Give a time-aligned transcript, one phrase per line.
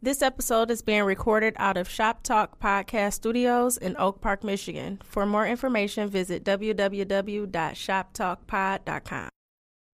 [0.00, 5.00] This episode is being recorded out of Shop Talk Podcast Studios in Oak Park, Michigan.
[5.02, 9.28] For more information, visit www.shoptalkpod.com.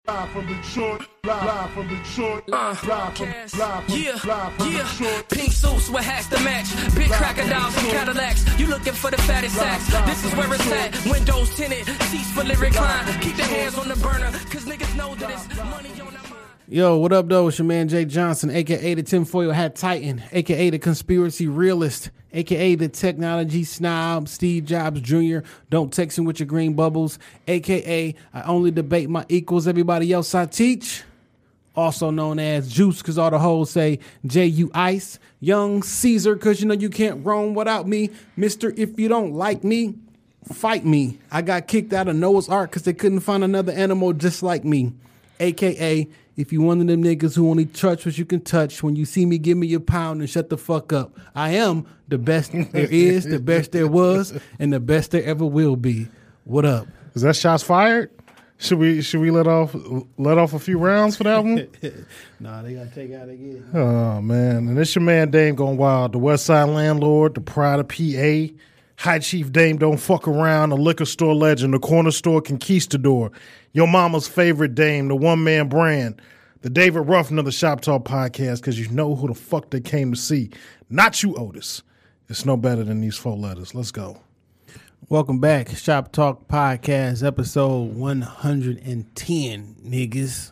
[0.07, 3.59] Live from Detroit, live from Detroit, Uh, live from, Cass.
[3.59, 4.89] live from, yeah, live from yeah.
[4.99, 5.29] Detroit.
[5.29, 6.67] Pink suits with hats to match.
[6.95, 8.45] Big crocodiles and Cadillacs.
[8.59, 9.87] You looking for the fattest sacks.
[10.07, 10.97] This is where it's at.
[11.13, 13.21] Windows tinted, seats for lyric line.
[13.21, 16.38] Keep the hands on the burner, cause niggas know that it's money on the mind.
[16.71, 17.49] Yo, what up, though?
[17.49, 22.75] It's your man Jay Johnson, aka the Tinfoil Hat Titan, aka the Conspiracy Realist, aka
[22.75, 25.39] the Technology Snob, Steve Jobs Jr.
[25.71, 30.35] Don't text him with your green bubbles, aka I only debate my equals, everybody else
[30.35, 31.05] I teach.
[31.75, 36.61] Also known as Juice, because all the hoes say J U Ice, Young Caesar, because
[36.61, 38.11] you know you can't roam without me.
[38.37, 39.95] Mister, if you don't like me,
[40.53, 41.19] fight me.
[41.33, 44.67] I got kicked out of Noah's Ark because they couldn't find another animal just like
[44.67, 44.93] me.
[45.41, 48.95] AKA, if you one of them niggas who only touch what you can touch, when
[48.95, 51.19] you see me, give me your pound and shut the fuck up.
[51.35, 55.45] I am the best there is, the best there was, and the best there ever
[55.45, 56.07] will be.
[56.45, 56.87] What up?
[57.15, 58.11] Is that shots fired?
[58.61, 59.75] Should we should we let off
[60.17, 61.69] let off a few rounds for that one?
[62.41, 63.69] Nah, they gotta take out again.
[63.75, 67.81] oh man, and it's your man Dame going wild, the West Side landlord, the pride
[67.81, 68.55] of PA,
[68.97, 73.33] High Chief Dame don't fuck around, the liquor store legend, the corner store conquistador,
[73.73, 76.21] your mama's favorite Dame, the one man brand,
[76.63, 79.81] the David Ruffin of the Shop Talk podcast, because you know who the fuck they
[79.81, 80.51] came to see,
[80.91, 81.83] not you, Otis.
[82.29, 83.75] It's no better than these four letters.
[83.75, 84.21] Let's go.
[85.09, 90.51] Welcome back, Shop Talk Podcast, episode 110, niggas.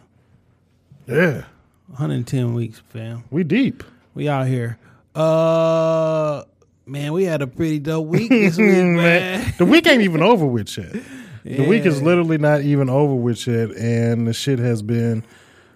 [1.06, 1.44] Yeah,
[1.88, 3.24] 110 weeks, fam.
[3.30, 3.84] we deep.
[4.14, 4.78] We out here.
[5.14, 6.44] Uh
[6.86, 9.54] man, we had a pretty dope week this week, man.
[9.58, 10.94] the week ain't even over with yet.
[11.46, 15.24] The week is literally not even over with yet, and the shit has been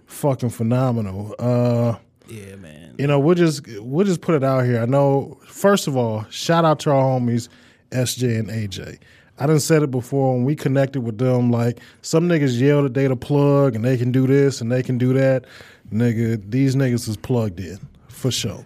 [0.07, 1.35] fucking phenomenal.
[1.39, 1.97] Uh,
[2.29, 2.97] Yeah, man.
[2.99, 4.83] you know, we'll just we'll just put it out here.
[4.83, 5.39] I know.
[5.47, 7.49] First of all, shout out to our homies
[7.91, 8.99] SJ and AJ.
[9.39, 11.51] I done said it before when we connected with them.
[11.51, 14.83] Like some niggas yell that they the plug and they can do this and they
[14.83, 15.45] can do that.
[15.93, 17.79] Nigga, these niggas is plugged in
[18.09, 18.65] for sure.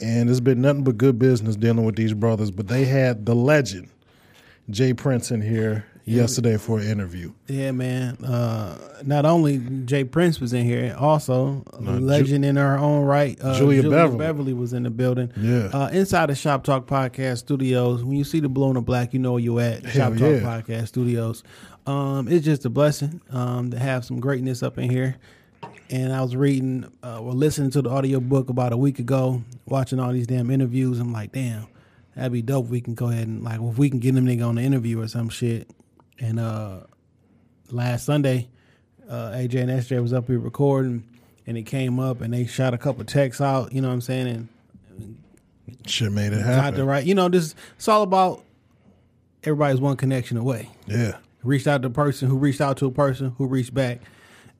[0.00, 2.50] And it's been nothing but good business dealing with these brothers.
[2.50, 3.88] But they had the legend
[4.70, 7.32] J Prince in here yesterday for an interview.
[7.46, 8.16] Yeah, man.
[8.24, 13.38] Uh not only J Prince was in here, also a legend in her own right.
[13.40, 14.52] Uh, Julia Beverly.
[14.52, 15.32] was in the building.
[15.36, 15.70] Yeah.
[15.72, 18.04] Uh, inside the Shop Talk Podcast Studios.
[18.04, 19.84] When you see the blue and the black, you know where you at.
[19.84, 20.64] Hell Shop Talk.
[20.66, 21.42] Podcast Studios.
[21.86, 25.16] Um, it's just a blessing um, to have some greatness up in here.
[25.90, 29.42] And I was reading uh, or listening to the audio book about a week ago,
[29.66, 31.00] watching all these damn interviews.
[31.00, 31.66] I'm like, damn,
[32.14, 32.66] that'd be dope.
[32.66, 34.62] If we can go ahead and like if we can get them nigga on the
[34.62, 35.68] interview or some shit.
[36.18, 36.80] And uh
[37.70, 38.48] last Sunday,
[39.08, 41.04] uh, AJ and SJ was up here recording,
[41.46, 43.72] and it came up, and they shot a couple texts out.
[43.72, 44.26] You know what I'm saying?
[44.26, 44.48] And
[45.86, 46.86] Shit made it got the happen.
[46.86, 47.04] right.
[47.04, 48.44] You know, this it's all about
[49.42, 50.70] everybody's one connection away.
[50.86, 51.16] Yeah.
[51.42, 54.00] Reached out to a person who reached out to a person who reached back.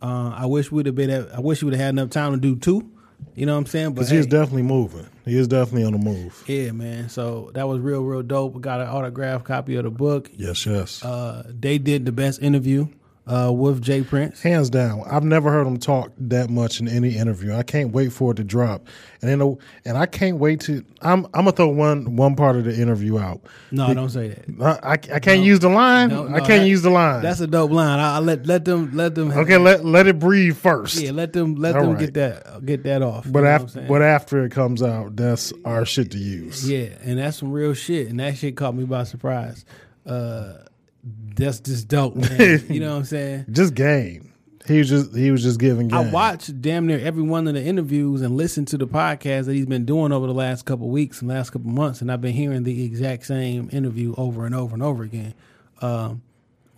[0.01, 1.11] Uh, I wish we'd have been.
[1.11, 2.91] At, I wish we'd have had enough time to do two.
[3.35, 3.89] You know what I'm saying?
[3.89, 5.07] But Because he is definitely moving.
[5.25, 6.45] He is definitely on the move.
[6.47, 7.09] yeah, man.
[7.09, 8.55] So that was real, real dope.
[8.55, 10.31] We got an autographed copy of the book.
[10.37, 11.03] Yes, yes.
[11.05, 12.89] Uh, they did the best interview
[13.27, 14.43] uh, with J Prince.
[14.43, 15.03] Hands down.
[15.09, 17.55] I've never heard him talk that much in any interview.
[17.55, 18.87] I can't wait for it to drop.
[19.23, 19.41] And
[19.85, 23.21] and I can't wait to I'm I'm gonna throw one one part of the interview
[23.21, 23.41] out.
[23.71, 24.81] No, don't say that.
[24.83, 26.09] I, I, I can't use the line.
[26.09, 27.23] No, no, I can't that- use the line.
[27.23, 28.01] That's a dope line.
[28.01, 30.97] I, I let let them let them okay, let let it breathe first.
[31.01, 32.01] yeah let them let All them right.
[32.01, 33.25] get that get that off.
[33.31, 36.19] but You know what I'm after but after it comes out, that's our shit to
[36.19, 36.69] use.
[36.69, 39.65] yeah, and that's some real shit, and that shit caught me by surprise.
[40.05, 40.55] Uh,
[41.05, 42.65] that's just dope, man.
[42.69, 43.47] you know what I'm saying?
[43.51, 44.29] Just game.
[44.69, 45.99] He was just he was just giving game.
[45.99, 49.55] I watched damn near every one of the interviews and listened to the podcast that
[49.55, 52.33] he's been doing over the last couple weeks and last couple months, and I've been
[52.33, 55.35] hearing the exact same interview over and over and over again.
[55.81, 56.23] Um,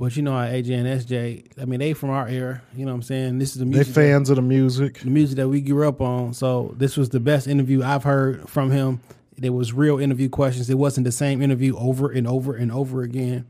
[0.01, 2.63] but you know, how AJ and SJ, I mean, they from our era.
[2.75, 3.39] You know what I'm saying?
[3.39, 3.89] This is the They music.
[3.89, 5.01] that- fans of the music.
[5.01, 6.33] the music that we grew up on.
[6.33, 9.01] So this was the best interview I've heard from him.
[9.37, 10.71] There was real interview questions.
[10.71, 13.45] It wasn't the same interview over and over and over again.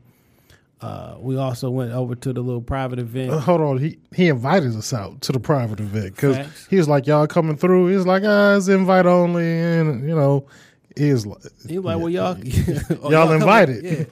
[0.81, 3.31] Uh, we also went over to the little private event.
[3.31, 6.37] Uh, hold on, he he invited us out to the private event because
[6.69, 10.45] he was like, "Y'all coming through?" He's like, "Ah, it's invite only," and you know,
[10.97, 12.37] he is like, He was like, "Well, y'all,
[13.01, 13.83] oh, Y'all come- invited.
[13.85, 14.03] Yeah.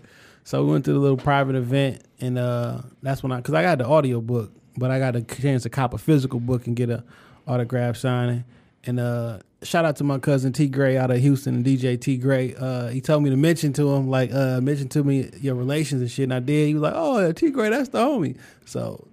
[0.45, 3.61] So we went to the little private event, and uh, that's when I, because I
[3.61, 6.75] got the audio book, but I got a chance to cop a physical book and
[6.75, 7.03] get a
[7.47, 8.45] autograph signing.
[8.85, 12.53] And uh, shout out to my cousin T Gray out of Houston DJ T Gray.
[12.55, 16.01] Uh, he told me to mention to him, like, uh, mention to me your relations
[16.01, 16.23] and shit.
[16.23, 16.67] And I did.
[16.67, 19.07] He was like, "Oh, T Gray, that's the homie." So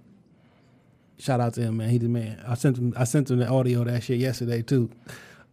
[1.17, 1.89] shout out to him, man.
[1.89, 2.43] He the man.
[2.47, 2.93] I sent him.
[2.97, 4.89] I sent him the audio that shit yesterday too.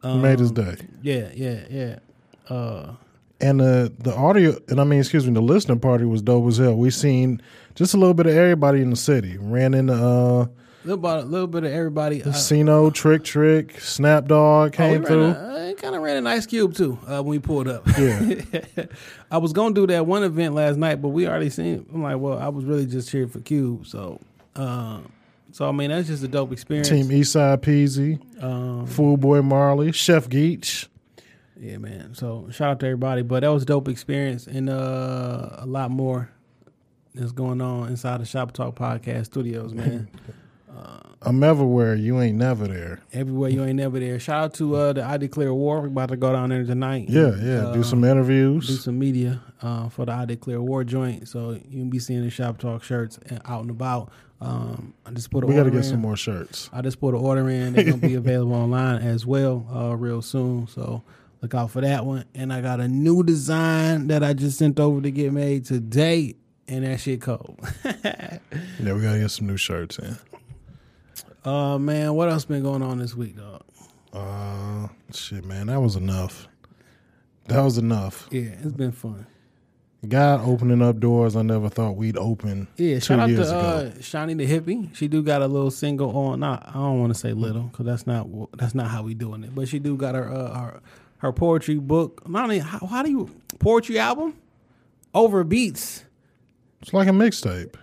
[0.02, 0.76] Made his day.
[1.02, 1.98] Yeah, yeah, yeah.
[2.48, 2.94] Uh,
[3.40, 6.56] And the the audio, and I mean, excuse me, the listening party was dope as
[6.58, 6.74] hell.
[6.76, 7.40] We seen
[7.76, 9.36] just a little bit of everybody in the city.
[9.38, 10.46] Ran into uh,
[10.88, 12.22] little bit, a little bit of everybody.
[12.22, 15.24] Uh, Casino, Trick Trick, Snap Dog oh, came ran through.
[15.26, 17.86] a- I kind of ran an Ice Cube too uh, when we pulled up.
[17.98, 18.86] Yeah.
[19.30, 21.86] I was gonna do that one event last night, but we already seen.
[21.92, 24.20] I'm like, well, I was really just cheering for Cube, so.
[24.56, 25.00] Uh,
[25.52, 26.88] so I mean, that's just a dope experience.
[26.88, 30.88] Team Eastside Peezy, Um, Fool Boy Marley, Chef Geach.
[31.58, 32.14] Yeah, man.
[32.14, 33.22] So shout out to everybody.
[33.22, 36.30] But that was a dope experience and uh, a lot more
[37.14, 40.08] is going on inside the Shop Talk Podcast studios, man.
[41.22, 41.94] I'm everywhere.
[41.96, 43.00] You ain't never there.
[43.12, 44.18] Everywhere you ain't never there.
[44.20, 45.80] Shout out to uh, the I Declare War.
[45.80, 47.08] We're about to go down there tonight.
[47.08, 47.66] Yeah, yeah.
[47.66, 48.68] Uh, do some interviews.
[48.68, 51.28] do some media uh, for the I Declare War joint.
[51.28, 54.12] So you can be seeing the Shop Talk shirts out and about.
[54.40, 55.82] Um, I just put a we got to get in.
[55.82, 56.70] some more shirts.
[56.72, 57.72] I just put an order in.
[57.72, 60.68] They're gonna be available online as well, uh, real soon.
[60.68, 61.02] So
[61.42, 62.24] look out for that one.
[62.36, 66.36] And I got a new design that I just sent over to get made today,
[66.68, 67.58] and that shit cold.
[68.80, 70.16] Yeah, we got to get some new shirts in.
[71.48, 73.62] Uh man, what else been going on this week, dog?
[74.12, 76.48] Uh, shit, man, that was enough.
[77.46, 78.28] That was enough.
[78.30, 79.26] Yeah, it's been fun.
[80.06, 83.90] God opening up doors I never thought we'd open Yeah, two shout out to uh,
[83.94, 84.94] Shani the hippie.
[84.94, 86.40] She do got a little single on.
[86.40, 89.42] Not, I don't want to say little because that's not that's not how we doing
[89.42, 89.54] it.
[89.54, 90.80] But she do got her uh, her
[91.18, 92.28] her poetry book.
[92.28, 94.34] Not only how, how do you poetry album
[95.14, 96.04] over beats.
[96.80, 97.74] It's like a mixtape.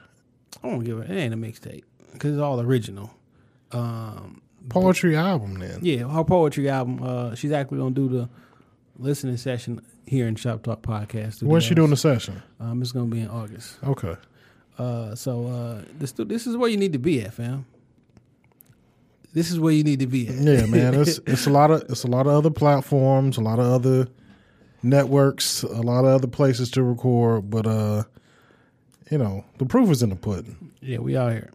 [0.64, 1.10] I won't give it.
[1.10, 1.84] It ain't a mixtape
[2.14, 3.12] because it's all original.
[3.72, 5.80] Um, Poetry album, then.
[5.84, 7.00] yeah, her poetry album.
[7.04, 8.30] Uh, she's actually gonna do the
[8.98, 11.44] listening session here in Shop Talk Podcast.
[11.44, 12.42] When's she doing the session?
[12.60, 13.78] Um, it's gonna be in August.
[13.84, 14.16] Okay.
[14.80, 17.66] Uh, so uh, this this is where you need to be at, fam.
[19.34, 20.36] This is where you need to be at.
[20.36, 20.96] Yeah, man.
[20.96, 24.08] It's it's a lot of it's a lot of other platforms, a lot of other
[24.82, 28.04] networks, a lot of other places to record, but uh
[29.12, 30.72] you know, the proof is in the pudding.
[30.82, 31.52] Yeah, we out here.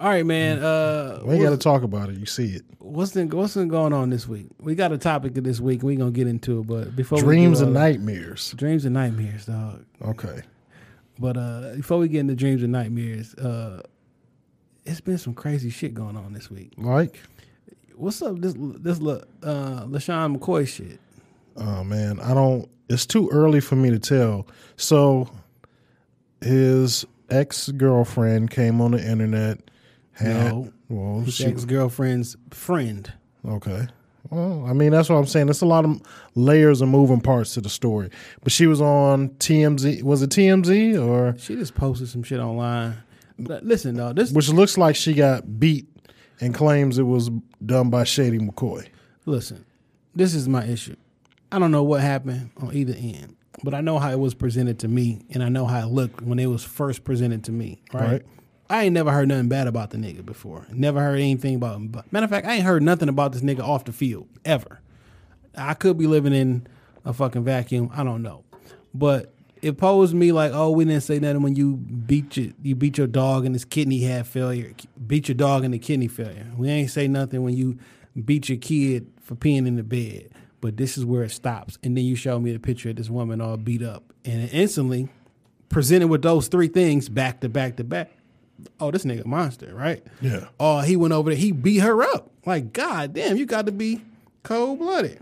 [0.00, 0.60] All right, man.
[0.64, 2.16] Uh, We got to talk about it.
[2.18, 2.62] You see it.
[2.78, 4.46] what's been what's been going on this week?
[4.58, 5.82] We got a topic of this week.
[5.82, 8.52] We gonna get into it, but before we Dreams do and all nightmares.
[8.56, 9.84] dreams and nightmares, dog.
[10.02, 10.40] Okay.
[11.18, 13.82] But uh, before we get into dreams and nightmares, uh,
[14.86, 16.72] it's been some crazy shit going on this week.
[16.78, 17.20] Like,
[17.94, 18.38] What's up?
[18.40, 20.98] This this look, uh, LeSean McCoy shit.
[21.58, 22.66] oh man, I don't.
[22.88, 24.46] It's too early for me to tell.
[24.78, 25.28] So,
[26.40, 29.58] his ex girlfriend came on the internet.
[30.12, 30.72] Had, No.
[30.88, 33.12] well, His she, ex girlfriend's friend.
[33.46, 33.88] Okay.
[34.28, 35.46] Well, I mean, that's what I'm saying.
[35.46, 36.00] There's a lot of
[36.34, 38.10] layers and moving parts to the story.
[38.42, 40.02] But she was on TMZ.
[40.02, 42.96] Was it TMZ or She just posted some shit online.
[43.38, 45.86] But listen, though, this which looks like she got beat
[46.40, 47.30] and claims it was
[47.64, 48.86] done by Shady McCoy.
[49.24, 49.64] listen,
[50.14, 50.96] this is my issue.
[51.50, 54.78] I don't know what happened on either end, but I know how it was presented
[54.80, 57.80] to me, and I know how it looked when it was first presented to me.
[57.92, 58.10] Right.
[58.10, 58.22] Right.
[58.70, 60.64] I ain't never heard nothing bad about the nigga before.
[60.70, 61.92] Never heard anything about him.
[62.12, 64.80] Matter of fact, I ain't heard nothing about this nigga off the field ever.
[65.56, 66.68] I could be living in
[67.04, 67.90] a fucking vacuum.
[67.92, 68.44] I don't know,
[68.94, 72.76] but it posed me like, oh, we didn't say nothing when you beat your you
[72.76, 74.72] beat your dog and his kidney had failure.
[75.04, 76.46] Beat your dog the kidney failure.
[76.56, 77.76] We ain't say nothing when you
[78.24, 80.30] beat your kid for peeing in the bed.
[80.60, 81.78] But this is where it stops.
[81.82, 85.08] And then you show me the picture of this woman all beat up, and instantly
[85.68, 88.10] presented with those three things back to back to back.
[88.78, 90.02] Oh, this nigga monster, right?
[90.20, 90.48] Yeah.
[90.58, 91.38] Oh, he went over there.
[91.38, 92.30] He beat her up.
[92.46, 94.02] Like, god damn, you got to be
[94.42, 95.20] cold blooded.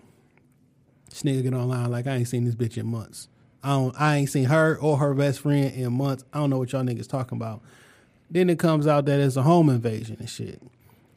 [1.10, 3.28] This nigga get online like I ain't seen this bitch in months.
[3.62, 4.00] I don't.
[4.00, 6.24] I ain't seen her or her best friend in months.
[6.32, 7.60] I don't know what y'all niggas talking about.
[8.30, 10.62] Then it comes out that it's a home invasion and shit.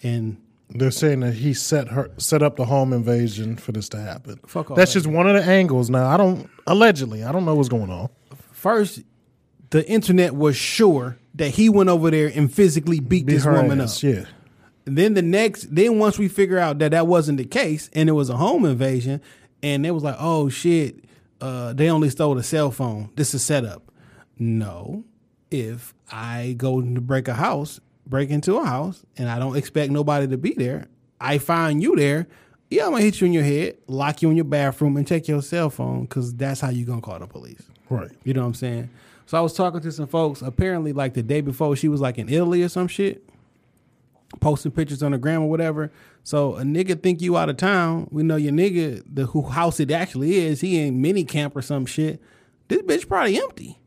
[0.02, 0.38] And
[0.70, 4.40] They're saying that he set her set up the home invasion for this to happen.
[4.48, 5.02] Fuck all That's that.
[5.02, 5.90] just one of the angles.
[5.90, 7.24] Now I don't allegedly.
[7.24, 8.10] I don't know what's going on.
[8.52, 9.02] first,
[9.70, 13.80] the internet was sure that he went over there and physically beat Beat this woman
[13.82, 14.10] ass, up.
[14.14, 14.26] Yeah.
[14.86, 18.14] then the next then once we figure out that that wasn't the case and it
[18.14, 19.22] was a home invasion
[19.64, 21.06] and it was like oh shit
[21.40, 23.92] uh, they only stole a cell phone this is setup
[24.38, 25.04] no
[25.50, 29.92] if i go to break a house break into a house and i don't expect
[29.92, 30.88] nobody to be there
[31.20, 32.28] i find you there
[32.70, 35.28] yeah i'm gonna hit you in your head lock you in your bathroom and take
[35.28, 38.10] your cell phone because that's how you gonna call the police Right.
[38.24, 38.90] you know what i'm saying
[39.32, 42.18] so i was talking to some folks apparently like the day before she was like
[42.18, 43.24] in italy or some shit
[44.40, 45.92] posting pictures on the gram or whatever.
[46.24, 48.08] So a nigga think you out of town.
[48.12, 51.62] We know your nigga, the who house it actually is, he in mini camp or
[51.62, 52.22] some shit.
[52.68, 53.80] This bitch probably empty.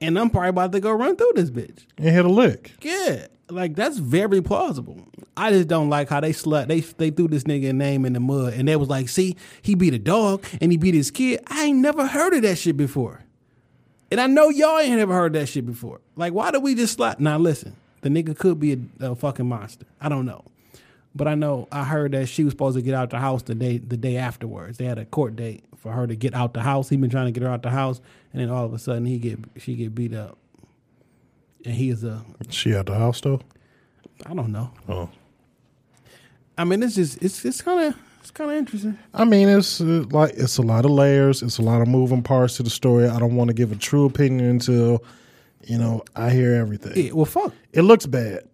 [0.00, 1.86] And I'm probably about to go run through this bitch.
[1.96, 2.74] And hit a lick.
[2.82, 3.26] Yeah.
[3.50, 5.00] Like that's very plausible.
[5.36, 6.68] I just don't like how they slut.
[6.68, 9.74] They they threw this nigga name in the mud, and they was like, "See, he
[9.74, 12.76] beat a dog and he beat his kid." I ain't never heard of that shit
[12.76, 13.24] before,
[14.10, 16.00] and I know y'all ain't ever heard that shit before.
[16.16, 17.20] Like, why do we just slap?
[17.20, 19.86] Now listen, the nigga could be a, a fucking monster.
[20.00, 20.44] I don't know,
[21.14, 23.54] but I know I heard that she was supposed to get out the house the
[23.54, 24.78] day the day afterwards.
[24.78, 26.88] They had a court date for her to get out the house.
[26.88, 28.00] He been trying to get her out the house,
[28.32, 30.38] and then all of a sudden he get she get beat up,
[31.64, 33.40] and he is a She at the house though.
[34.26, 34.70] I don't know.
[34.88, 35.10] Oh.
[36.56, 38.98] I mean, it's just it's it's kind of it's kind of interesting.
[39.14, 41.42] I mean, it's uh, like it's a lot of layers.
[41.42, 43.08] It's a lot of moving parts to the story.
[43.08, 45.02] I don't want to give a true opinion until
[45.64, 46.92] you know I hear everything.
[46.96, 47.52] Yeah, well, fuck.
[47.72, 48.44] It looks bad.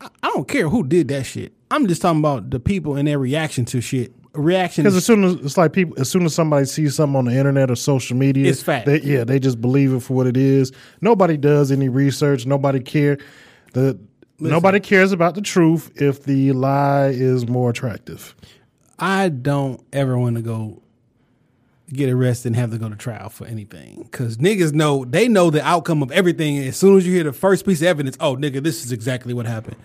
[0.00, 1.52] I don't care who did that shit.
[1.70, 4.12] I'm just talking about the people and their reaction to shit.
[4.34, 7.24] Reaction Because as soon as it's like people, as soon as somebody sees something on
[7.26, 8.86] the internet or social media, It's fact.
[8.86, 10.72] They, yeah, they just believe it for what it is.
[11.00, 12.44] Nobody does any research.
[12.44, 13.18] Nobody care.
[13.74, 13.98] The
[14.40, 18.34] nobody cares about the truth if the lie is more attractive.
[18.98, 20.82] I don't ever want to go
[21.92, 24.08] get arrested and have to go to trial for anything.
[24.10, 26.58] Cause niggas know they know the outcome of everything.
[26.58, 29.34] As soon as you hear the first piece of evidence, oh nigga, this is exactly
[29.34, 29.76] what happened.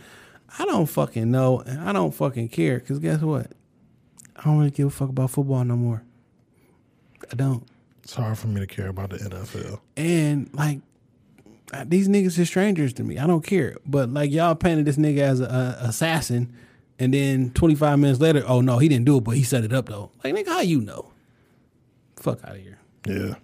[0.57, 2.79] I don't fucking know, and I don't fucking care.
[2.79, 3.51] Cause guess what?
[4.35, 6.03] I don't really give a fuck about football no more.
[7.31, 7.67] I don't.
[8.03, 9.81] It's hard for me to care about the NFL.
[9.97, 10.79] And like
[11.85, 13.17] these niggas are strangers to me.
[13.17, 13.77] I don't care.
[13.85, 16.53] But like y'all painted this nigga as a, a assassin,
[16.99, 19.73] and then 25 minutes later, oh no, he didn't do it, but he set it
[19.73, 20.11] up though.
[20.23, 21.11] Like nigga, how you know?
[22.17, 22.77] Fuck out of here.
[23.07, 23.35] Yeah,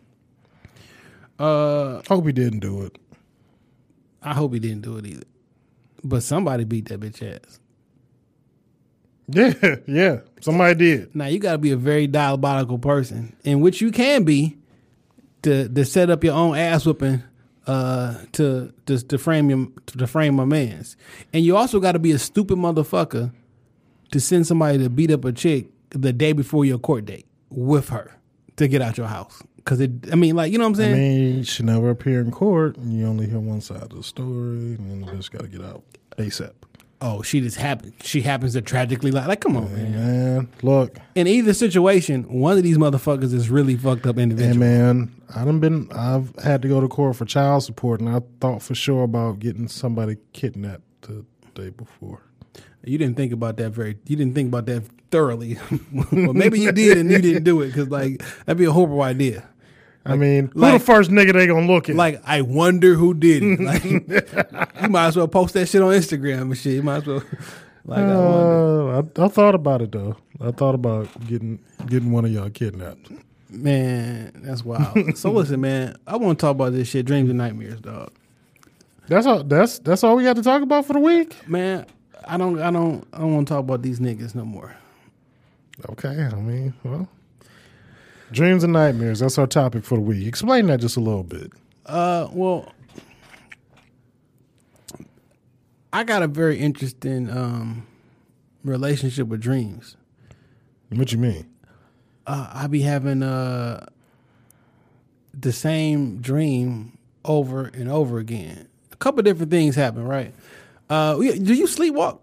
[1.40, 2.98] Uh, hope he didn't do it.
[4.22, 5.24] I hope he didn't do it either.
[6.04, 7.60] But somebody beat that bitch ass.
[9.28, 9.54] Yeah,
[9.88, 11.16] yeah, somebody did.
[11.16, 14.58] Now you got to be a very diabolical person, in which you can be,
[15.44, 17.24] to to set up your own ass whooping,
[17.66, 20.96] uh, to to to frame your to frame a man's,
[21.34, 23.32] and you also got to be a stupid motherfucker
[24.16, 27.90] to send somebody to beat up a chick the day before your court date with
[27.90, 28.14] her
[28.56, 29.44] to get out your house.
[29.66, 30.94] Cause it, I mean, like you know what I'm saying.
[30.94, 33.90] I mean, you should never appear in court, and you only hear one side of
[33.90, 35.84] the story, and then the bitch got to get out
[36.18, 36.54] ASAP.
[37.02, 37.92] oh, she just happened.
[38.04, 39.92] She happens to tragically like, like, come on, man.
[39.92, 44.54] Man, look, In either situation, one of these motherfuckers is really fucked up individual.
[44.54, 45.92] Hey man, I done been.
[45.92, 49.40] I've had to go to court for child support, and I thought for sure about
[49.40, 52.22] getting somebody kidnapped the day before.
[52.86, 53.98] You didn't think about that very.
[54.06, 55.58] You didn't think about that thoroughly.
[56.12, 59.02] well, maybe you did and you didn't do it because like that'd be a horrible
[59.02, 59.48] idea.
[60.06, 61.96] I mean, who like- the first nigga they gonna look at?
[61.96, 63.60] Like I wonder who did it.
[63.66, 66.74] Like you might as well post that shit on Instagram and shit.
[66.74, 67.24] You might as well.
[67.86, 70.18] Like I uh, I, I thought about it though.
[70.42, 73.10] I thought about getting getting one of y'all kidnapped.
[73.50, 75.18] man, that's wild.
[75.18, 77.06] so listen, man, I want to talk about this shit.
[77.06, 78.12] Dreams and nightmares, dog.
[79.08, 79.44] That's all.
[79.44, 81.48] That's that's all we got to talk about for the week.
[81.48, 81.86] Man,
[82.28, 84.76] I don't, I don't, I don't want to talk about these niggas no more.
[85.90, 87.08] Okay, I mean, well,
[88.32, 89.20] dreams and nightmares.
[89.20, 90.28] That's our topic for the week.
[90.28, 91.52] Explain that just a little bit.
[91.86, 92.72] Uh, well,
[95.94, 97.88] I got a very interesting um
[98.64, 99.96] relationship with dreams.
[100.90, 101.48] What you mean?
[102.26, 103.86] Uh, I be having uh
[105.34, 108.68] the same dream over and over again.
[108.92, 110.34] A couple different things happen, right?
[110.90, 112.20] Uh, do you sleepwalk?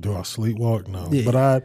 [0.00, 0.88] Do I sleepwalk?
[0.88, 1.24] No, Yeah.
[1.24, 1.62] but I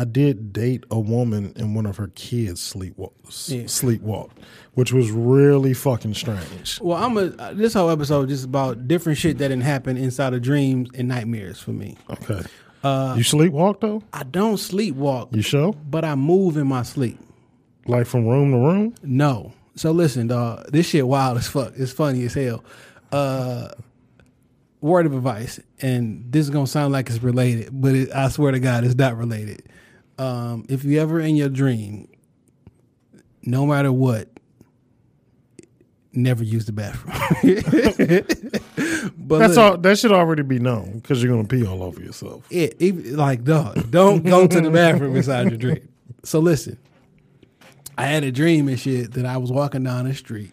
[0.00, 3.12] I did date a woman and one of her kids sleepwalk
[3.48, 3.62] Yeah.
[3.64, 4.30] sleepwalk,
[4.74, 6.80] which was really fucking strange.
[6.80, 10.42] Well, I'm a this whole episode just about different shit that didn't happen inside of
[10.42, 11.96] dreams and nightmares for me.
[12.10, 12.42] Okay,
[12.84, 14.02] Uh, you sleepwalk though?
[14.12, 15.74] I don't sleepwalk, You sure?
[15.90, 17.18] but I move in my sleep.
[17.86, 18.94] Like from room to room?
[19.02, 19.52] No.
[19.74, 20.70] So listen, dog.
[20.70, 21.72] This shit wild as fuck.
[21.76, 22.62] It's funny as hell.
[23.10, 23.68] Uh,
[24.80, 28.52] word of advice, and this is gonna sound like it's related, but it, I swear
[28.52, 29.64] to God, it's not related.
[30.18, 32.08] Um, if you ever in your dream,
[33.42, 34.28] no matter what,
[36.12, 37.14] never use the bathroom.
[39.16, 39.78] but That's look, all.
[39.78, 42.46] That should already be known because you're gonna pee all over yourself.
[42.50, 45.88] It, even, like, dog, don't go to the bathroom inside your dream.
[46.24, 46.78] So listen,
[47.96, 50.52] I had a dream and shit that I was walking down the street,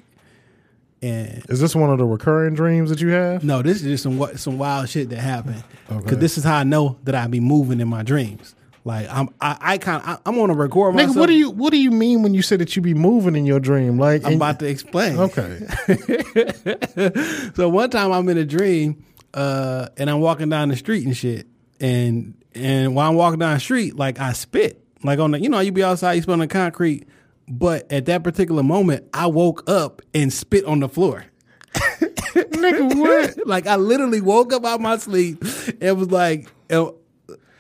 [1.06, 3.44] and Is this one of the recurring dreams that you have?
[3.44, 5.64] no, this is just some some wild shit that happened.
[5.88, 6.16] Because Okay.
[6.16, 8.56] this is how I know that I be moving in my dreams.
[8.84, 11.16] Like I'm, I, I kind, I, I'm gonna record myself.
[11.18, 13.46] What do you what do you mean when you say that you be moving in
[13.46, 13.98] your dream?
[13.98, 15.18] Like, I'm about to explain.
[15.18, 15.60] okay,
[17.56, 21.16] so one time I'm in a dream, uh, and I'm walking down the street and
[21.18, 21.48] shit,
[21.80, 25.50] and and while I'm walking down the street, like I spit, like on the, you
[25.50, 27.08] know, you be outside, you spit on the concrete,
[27.48, 31.26] but at that particular moment, I woke up and spit on the floor.
[31.76, 33.48] nigga, what?
[33.48, 35.44] like I literally woke up out my sleep
[35.82, 36.92] and was like, uh,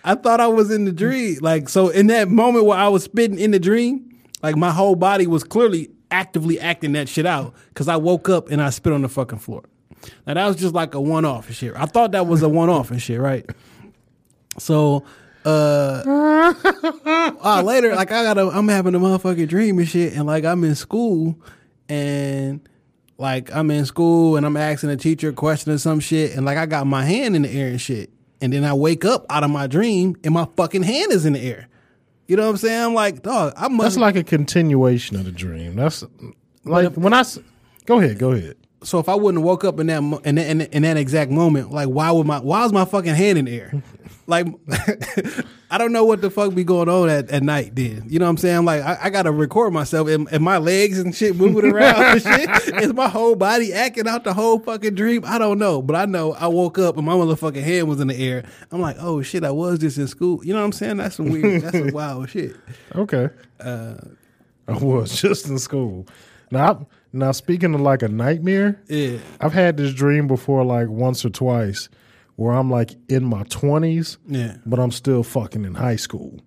[0.03, 1.39] I thought I was in the dream.
[1.41, 4.95] Like so, in that moment where I was spitting in the dream, like my whole
[4.95, 8.93] body was clearly actively acting that shit out because I woke up and I spit
[8.93, 9.63] on the fucking floor.
[10.27, 11.73] Now that was just like a one off and shit.
[11.75, 13.45] I thought that was a one off and shit, right?
[14.57, 15.03] So
[15.45, 16.03] uh
[17.43, 20.43] uh, later, like I got a I'm having a motherfucking dream and shit, and like
[20.43, 21.39] I'm in school
[21.87, 22.67] and
[23.17, 26.45] like I'm in school and I'm asking a teacher a question or some shit, and
[26.45, 28.09] like I got my hand in the air and shit.
[28.41, 31.33] And then I wake up out of my dream and my fucking hand is in
[31.33, 31.67] the air.
[32.27, 32.83] You know what I'm saying?
[32.83, 35.75] I'm like, dog, I must That's like a continuation of the dream.
[35.75, 36.03] That's
[36.63, 37.23] like when I
[37.85, 38.57] Go ahead, go ahead.
[38.85, 40.83] So if I wouldn't have woke up in that mo- in that, in, that- in
[40.83, 43.73] that exact moment, like why would my why was my fucking hand in the air?
[44.27, 44.47] Like
[45.69, 48.05] I don't know what the fuck be going on at, at night then.
[48.07, 48.65] You know what I'm saying?
[48.65, 52.21] Like I, I gotta record myself and, and my legs and shit moving around and
[52.23, 52.49] shit.
[52.81, 55.21] Is my whole body acting out the whole fucking dream?
[55.27, 55.79] I don't know.
[55.83, 58.45] But I know I woke up and my motherfucking hand was in the air.
[58.71, 60.43] I'm like, oh shit, I was just in school.
[60.43, 60.97] You know what I'm saying?
[60.97, 62.55] That's some weird that's some wild shit.
[62.95, 63.29] Okay.
[63.59, 63.95] Uh,
[64.67, 66.07] I was just in school.
[66.49, 69.17] Now, now speaking of like a nightmare, Yeah.
[69.41, 71.89] I've had this dream before, like once or twice,
[72.35, 74.57] where I'm like in my twenties, Yeah.
[74.65, 76.39] but I'm still fucking in high school.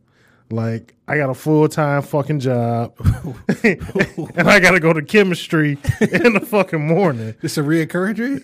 [0.51, 2.95] Like I got a full time fucking job,
[3.65, 7.35] and I got to go to chemistry in the fucking morning.
[7.43, 8.43] It's a reoccurring dream?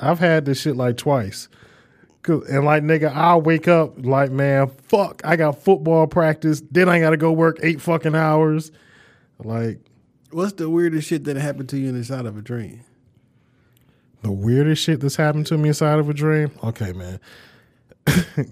[0.00, 1.48] I've had this shit like twice.
[2.26, 6.62] And like nigga, I'll wake up like man, fuck, I got football practice.
[6.70, 8.70] Then I gotta go work eight fucking hours.
[9.42, 9.80] Like
[10.30, 12.84] What's the weirdest shit that happened to you inside of a dream?
[14.22, 16.50] the weirdest shit that's happened to me inside of a dream.
[16.64, 17.20] Okay, man.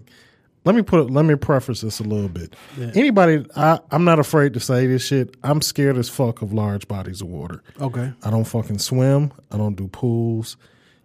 [0.64, 2.54] let me put let me preface this a little bit.
[2.95, 5.37] Anybody, I, I'm not afraid to say this shit.
[5.42, 7.62] I'm scared as fuck of large bodies of water.
[7.80, 8.12] Okay.
[8.23, 9.33] I don't fucking swim.
[9.50, 10.56] I don't do pools.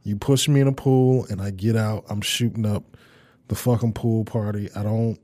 [0.04, 2.06] You push me in a pool and I get out.
[2.10, 2.98] I'm shooting up
[3.48, 4.70] the fucking pool party.
[4.76, 5.20] I don't.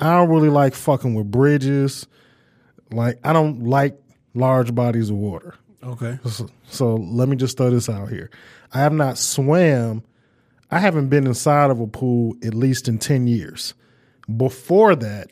[0.00, 2.06] I don't really like fucking with bridges.
[2.90, 4.00] Like I don't like
[4.38, 5.54] large bodies of water.
[5.82, 6.18] Okay.
[6.26, 8.30] So, so let me just throw this out here.
[8.72, 10.02] I have not swam.
[10.70, 13.74] I haven't been inside of a pool at least in 10 years.
[14.36, 15.30] Before that,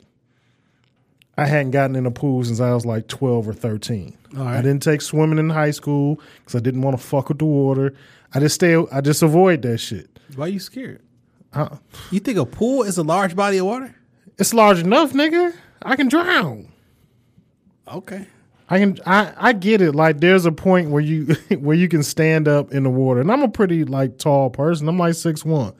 [1.36, 4.16] I hadn't gotten in a pool since I was like 12 or 13.
[4.38, 4.56] All right.
[4.58, 7.44] I didn't take swimming in high school because I didn't want to fuck with the
[7.44, 7.94] water.
[8.32, 10.08] I just stay, I just avoid that shit.
[10.34, 11.02] Why are you scared?
[11.52, 11.76] Uh,
[12.10, 13.94] You think a pool is a large body of water?
[14.38, 15.54] it's large enough, nigga.
[15.82, 16.68] I can drown.
[17.88, 18.26] Okay.
[18.68, 19.94] I can I, I get it.
[19.94, 23.20] Like there's a point where you where you can stand up in the water.
[23.20, 24.88] And I'm a pretty like tall person.
[24.88, 25.72] I'm like six one.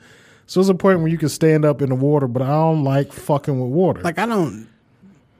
[0.45, 2.83] So there's a point where you can stand up in the water, but I don't
[2.83, 4.01] like fucking with water.
[4.01, 4.67] Like I don't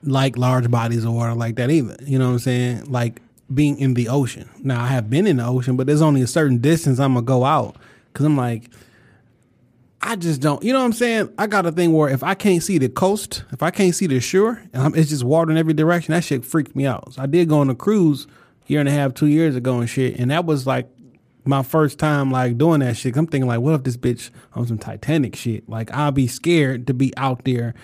[0.02, 1.96] like large bodies of water like that either.
[2.02, 2.90] You know what I'm saying?
[2.90, 4.48] Like being in the ocean.
[4.62, 7.24] Now I have been in the ocean, but there's only a certain distance I'm gonna
[7.24, 7.76] go out
[8.12, 8.64] because I'm like,
[10.00, 10.62] I just don't.
[10.62, 11.32] You know what I'm saying?
[11.38, 14.06] I got a thing where if I can't see the coast, if I can't see
[14.06, 17.14] the shore, and I'm, it's just water in every direction, that shit freaked me out.
[17.14, 18.26] So I did go on a cruise
[18.66, 20.88] year and a half, two years ago and shit, and that was like
[21.44, 23.16] my first time like doing that shit.
[23.16, 25.68] I'm thinking like, what if this bitch on some Titanic shit?
[25.68, 27.74] Like I'll be scared to be out there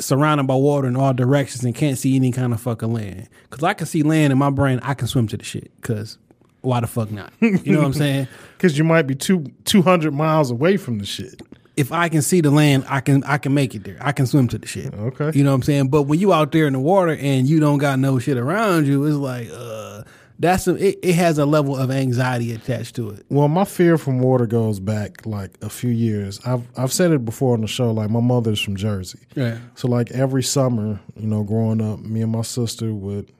[0.00, 3.28] surrounded by water in all directions and can't see any kind of fucking land.
[3.50, 5.72] Cause I can see land in my brain, I can swim to the shit.
[5.80, 6.18] Cause
[6.60, 7.32] why the fuck not?
[7.40, 8.28] You know what I'm saying?
[8.56, 11.40] Because you might be two two hundred miles away from the shit.
[11.76, 13.98] If I can see the land, I can I can make it there.
[14.00, 14.92] I can swim to the shit.
[14.92, 15.30] Okay.
[15.38, 15.88] You know what I'm saying?
[15.88, 18.86] But when you out there in the water and you don't got no shit around
[18.88, 20.02] you, it's like uh
[20.40, 23.26] that's a, it, it has a level of anxiety attached to it.
[23.28, 26.40] Well, my fear from water goes back like a few years.
[26.44, 27.92] I've I've said it before on the show.
[27.92, 29.58] Like my mother's from Jersey, Yeah.
[29.76, 33.30] so like every summer, you know, growing up, me and my sister would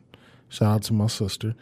[0.48, 1.54] shout out to my sister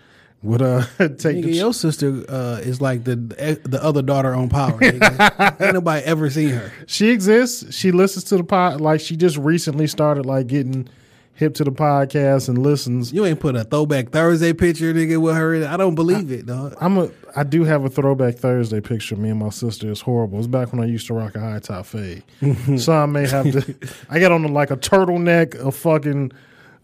[0.42, 4.79] would uh take Nigga, your sister uh, is like the the other daughter on Power.
[4.83, 6.72] Ain't nobody ever seen her.
[6.87, 7.75] She exists.
[7.75, 8.81] She listens to the pod.
[8.81, 10.88] Like she just recently started like getting
[11.35, 13.12] hip to the podcast and listens.
[13.12, 15.55] You ain't put a throwback Thursday picture, nigga, with her.
[15.55, 15.68] in it.
[15.68, 16.75] I don't believe it, dog.
[16.81, 17.11] I'm a.
[17.35, 19.16] I do have a throwback Thursday picture.
[19.16, 19.90] Me and my sister.
[19.90, 20.38] It's horrible.
[20.38, 22.22] It's back when I used to rock a high top fade.
[22.79, 23.75] so I may have to.
[24.11, 26.33] I got on like a turtleneck, a fucking.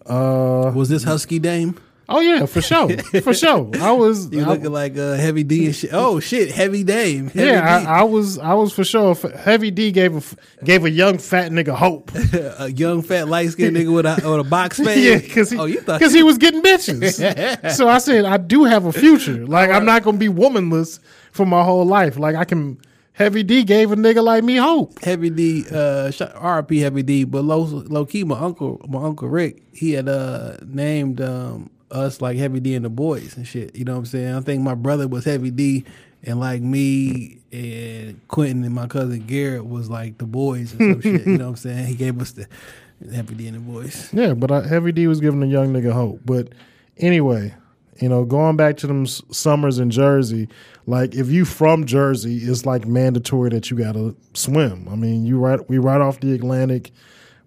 [0.07, 1.79] uh Was this Husky Dame?
[2.15, 2.89] Oh yeah, for sure,
[3.23, 3.71] for sure.
[3.81, 4.29] I was.
[4.33, 5.91] You I- looking like uh, Heavy D and shit.
[5.93, 7.29] Oh shit, Heavy Dame.
[7.29, 8.39] Heavy yeah, I was.
[8.39, 9.15] I was for sure.
[9.15, 12.11] Heavy D gave a gave a young fat nigga hope.
[12.59, 14.99] a young fat light skinned nigga with a with a box face.
[15.03, 17.73] Yeah, because he, oh, you thought he was getting bitches.
[17.73, 19.47] so I said, I do have a future.
[19.47, 21.01] Like I'm not gonna be womanless
[21.33, 22.19] for my whole life.
[22.19, 22.79] Like I can.
[23.15, 24.99] Heavy D gave a nigga like me hope.
[25.05, 29.63] Heavy D, uh, RP Heavy D, but low, low key, my uncle, my uncle Rick,
[29.75, 33.77] he had uh named um us like Heavy D and the boys and shit.
[33.77, 34.35] You know what I'm saying?
[34.35, 35.85] I think my brother was Heavy D,
[36.23, 41.01] and like me and Quentin and my cousin Garrett was like the boys or some
[41.01, 41.27] shit.
[41.27, 41.87] You know what I'm saying?
[41.87, 42.47] He gave us the
[43.13, 44.09] Heavy D and the boys.
[44.13, 46.21] Yeah, but uh, Heavy D was giving a young nigga hope.
[46.25, 46.49] But
[46.99, 47.55] anyway,
[48.01, 50.49] you know, going back to them summers in Jersey,
[50.87, 54.89] like if you from Jersey, it's like mandatory that you gotta swim.
[54.91, 56.91] I mean, you right we right off the Atlantic.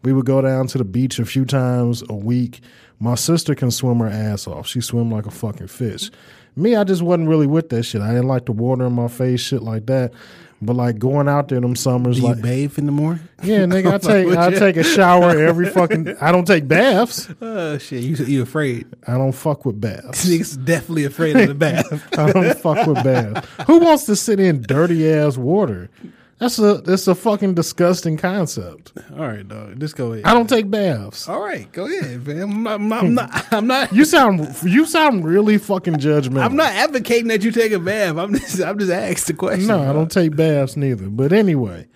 [0.05, 2.61] We would go down to the beach a few times a week.
[2.99, 4.67] My sister can swim her ass off.
[4.67, 6.11] She swim like a fucking fish.
[6.55, 8.01] Me, I just wasn't really with that shit.
[8.01, 10.13] I didn't like the water in my face, shit like that.
[10.61, 13.27] But like going out there them summers, Do you like bathe in the morning?
[13.43, 16.15] yeah, nigga, I take I take a shower every fucking.
[16.21, 17.27] I don't take baths.
[17.41, 18.85] Oh shit, you you afraid?
[19.07, 20.25] I don't fuck with baths.
[20.29, 22.17] Niggas definitely afraid of the bath.
[22.17, 23.45] I don't fuck with baths.
[23.67, 25.89] Who wants to sit in dirty ass water?
[26.37, 28.91] That's a that's a fucking disgusting concept.
[29.13, 29.79] All right, dog.
[29.79, 30.25] Just go ahead.
[30.25, 31.29] I don't take baths.
[31.29, 32.67] All right, go ahead, man.
[32.67, 33.03] I'm not.
[33.03, 33.53] I'm not.
[33.53, 33.67] I'm hmm.
[33.67, 33.93] not.
[33.93, 36.43] You sound you sound really fucking judgmental.
[36.43, 38.17] I'm not advocating that you take a bath.
[38.17, 38.61] I'm just.
[38.61, 39.67] I'm just asked the question.
[39.67, 41.07] No, I don't take baths neither.
[41.07, 41.87] But anyway,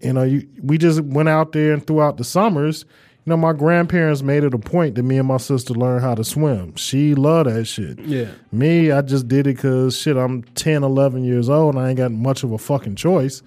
[0.00, 2.84] you know, you we just went out there and throughout the summers,
[3.30, 6.22] know, my grandparents made it a point that me and my sister learn how to
[6.22, 6.76] swim.
[6.76, 7.98] She loved that shit.
[8.00, 8.30] Yeah.
[8.52, 11.96] Me, I just did it because shit, I'm 10, 11 years old and I ain't
[11.96, 13.42] got much of a fucking choice.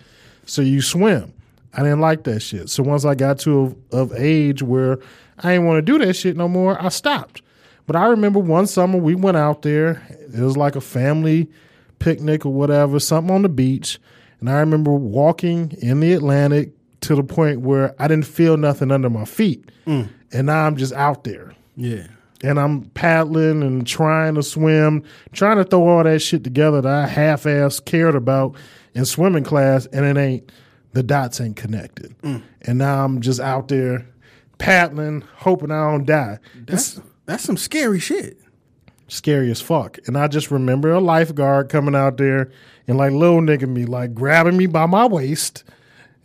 [0.46, 1.34] So you swim.
[1.74, 2.70] I didn't like that shit.
[2.70, 5.00] So once I got to a, of age where
[5.40, 7.42] I didn't want to do that shit no more, I stopped.
[7.86, 10.06] But I remember one summer we went out there.
[10.34, 11.50] It was like a family
[12.00, 14.00] picnic or whatever, something on the beach.
[14.40, 18.92] And I remember walking in the Atlantic to the point where I didn't feel nothing
[18.92, 19.70] under my feet.
[19.88, 20.10] Mm.
[20.32, 22.08] And now I'm just out there Yeah.
[22.44, 26.92] and I'm paddling and trying to swim, trying to throw all that shit together that
[26.92, 28.56] I half ass cared about
[28.96, 30.52] in swimming class, and it ain't
[30.94, 32.16] the dots ain't connected.
[32.22, 32.42] Mm.
[32.64, 34.06] And now I'm just out there
[34.58, 36.40] paddling, hoping I don't die.
[36.68, 38.38] It's That's that's some scary shit.
[39.08, 39.98] scary as fuck.
[40.08, 42.52] And I just remember a lifeguard coming out there
[42.88, 45.64] and like little nigga me, like grabbing me by my waist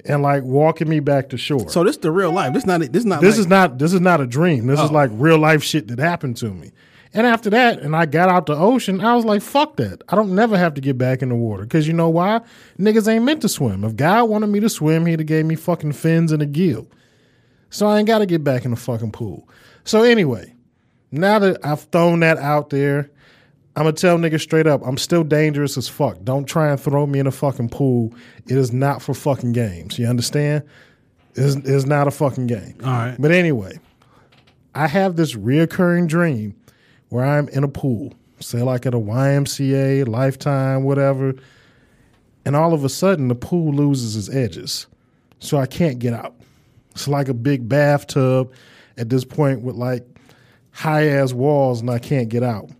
[0.05, 1.69] and like walking me back to shore.
[1.69, 2.53] So this is the real life.
[2.53, 2.81] This is not.
[2.81, 3.21] This is not.
[3.21, 4.67] This like, is not this is not a dream.
[4.67, 4.93] This is Oh.
[4.95, 6.73] like real life shit that happened to me.
[7.15, 10.03] And after that, and I got out the ocean, I was like, fuck that.
[10.11, 11.65] I don't never have to get back in the water.
[11.65, 12.43] Cause you know why?
[12.79, 13.83] Niggas ain't meant to swim.
[13.83, 16.87] If God wanted me to swim, he'd have gave me fucking fins and a gill.
[17.71, 19.49] So I ain't gotta get back in the fucking pool.
[19.85, 20.55] So anyway,
[21.11, 23.11] now that I've thrown that out there,
[23.79, 26.25] I'm gonna tell niggas straight up, I'm still dangerous as fuck.
[26.25, 28.12] Don't try and throw me in a fucking pool.
[28.49, 30.01] It is not for fucking games.
[30.01, 30.64] You understand?
[31.37, 32.75] It's, it's not a fucking game.
[32.83, 33.14] All right.
[33.21, 33.79] But anyway,
[34.75, 36.57] I have this reoccurring dream
[37.11, 41.37] where I'm in a pool, say like at a YMCA, Lifetime, whatever,
[42.45, 44.88] and all of a sudden the pool loses its edges.
[45.38, 46.35] So I can't get out.
[46.91, 48.53] It's like a big bathtub
[48.97, 50.05] at this point with like
[50.73, 52.71] high ass walls and I can't get out.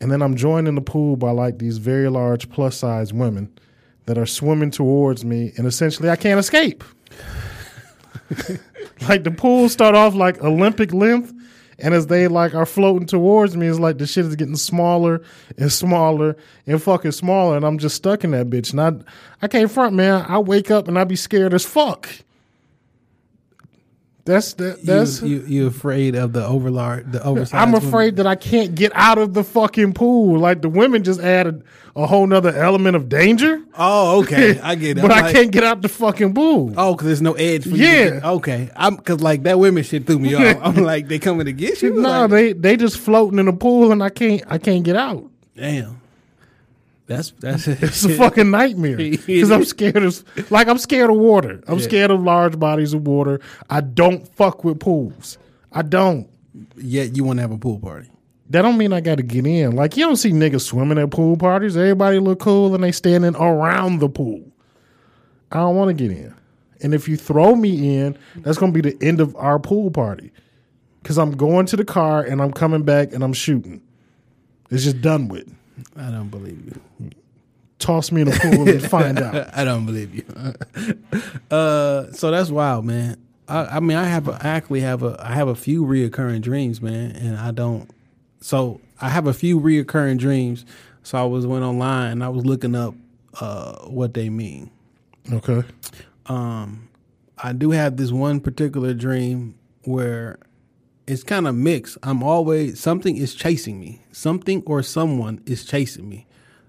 [0.00, 3.52] And then I'm joined in the pool by like these very large plus size women
[4.06, 6.82] that are swimming towards me and essentially I can't escape.
[9.08, 11.34] like the pool start off like Olympic length
[11.80, 15.22] and as they like are floating towards me, it's like the shit is getting smaller
[15.56, 16.36] and smaller
[16.66, 18.72] and fucking smaller, and I'm just stuck in that bitch.
[18.72, 18.92] And I,
[19.42, 20.24] I can't front, man.
[20.28, 22.08] I wake up and I be scared as fuck.
[24.24, 24.82] That's that.
[24.84, 25.22] That's.
[25.22, 25.44] you, you.
[25.46, 27.54] You afraid of the overlord, the oversized?
[27.54, 27.88] I'm women?
[27.88, 30.38] afraid that I can't get out of the fucking pool.
[30.38, 31.64] Like the women just added
[31.96, 34.60] a whole nother element of danger, Oh, okay.
[34.62, 35.00] I get it.
[35.02, 36.72] but I'm I like- can't get out the fucking pool.
[36.76, 37.64] Oh, because there's no edge.
[37.64, 38.10] For Yeah.
[38.10, 38.70] get- okay.
[38.76, 40.58] I'm because like that women shit threw me off.
[40.62, 41.94] I'm like they coming to get you.
[41.94, 44.96] no, Like, they they just floating in the pool, and I can't I can't get
[44.96, 45.24] out.
[45.56, 46.00] damn.
[47.10, 48.96] That's that's It's a fucking nightmare
[49.26, 51.60] because I'm scared of like I'm scared of water.
[51.66, 51.84] I'm Yeah.
[51.84, 53.40] scared of large bodies of water.
[53.68, 55.36] I don't fuck with pools.
[55.72, 56.28] I don't.
[56.76, 58.08] Yet you want to have a pool party.
[58.50, 59.74] That don't mean I got to get in.
[59.74, 61.76] Like you don't see niggas swimming at pool parties.
[61.76, 64.44] Everybody look cool and they standing around the pool.
[65.50, 66.32] I don't want to get in.
[66.80, 69.90] And if you throw me in, that's going to be the end of our pool
[69.90, 70.30] party.
[71.02, 73.82] Cuz I'm going to the car and I'm coming back and I'm shooting.
[74.70, 75.52] It's just done with.
[75.96, 77.10] I don't believe you.
[77.78, 79.56] Toss me in the pool and find out.
[79.56, 80.24] I don't believe you.
[81.50, 83.16] uh, so that's wild, man.
[83.48, 86.42] I, I mean, I have a, I actually have a I have a few reoccurring
[86.42, 87.90] dreams, man, and I don't.
[88.40, 90.64] So I have a few reoccurring dreams.
[91.02, 92.94] So I was went online and I was looking up
[93.40, 94.70] uh, what they mean.
[95.32, 95.62] Okay.
[96.26, 96.88] Um,
[97.38, 100.38] I do have this one particular dream where
[101.10, 101.98] it's kind of mixed.
[102.04, 104.00] I'm always something is chasing me.
[104.12, 106.26] Something or someone is chasing me.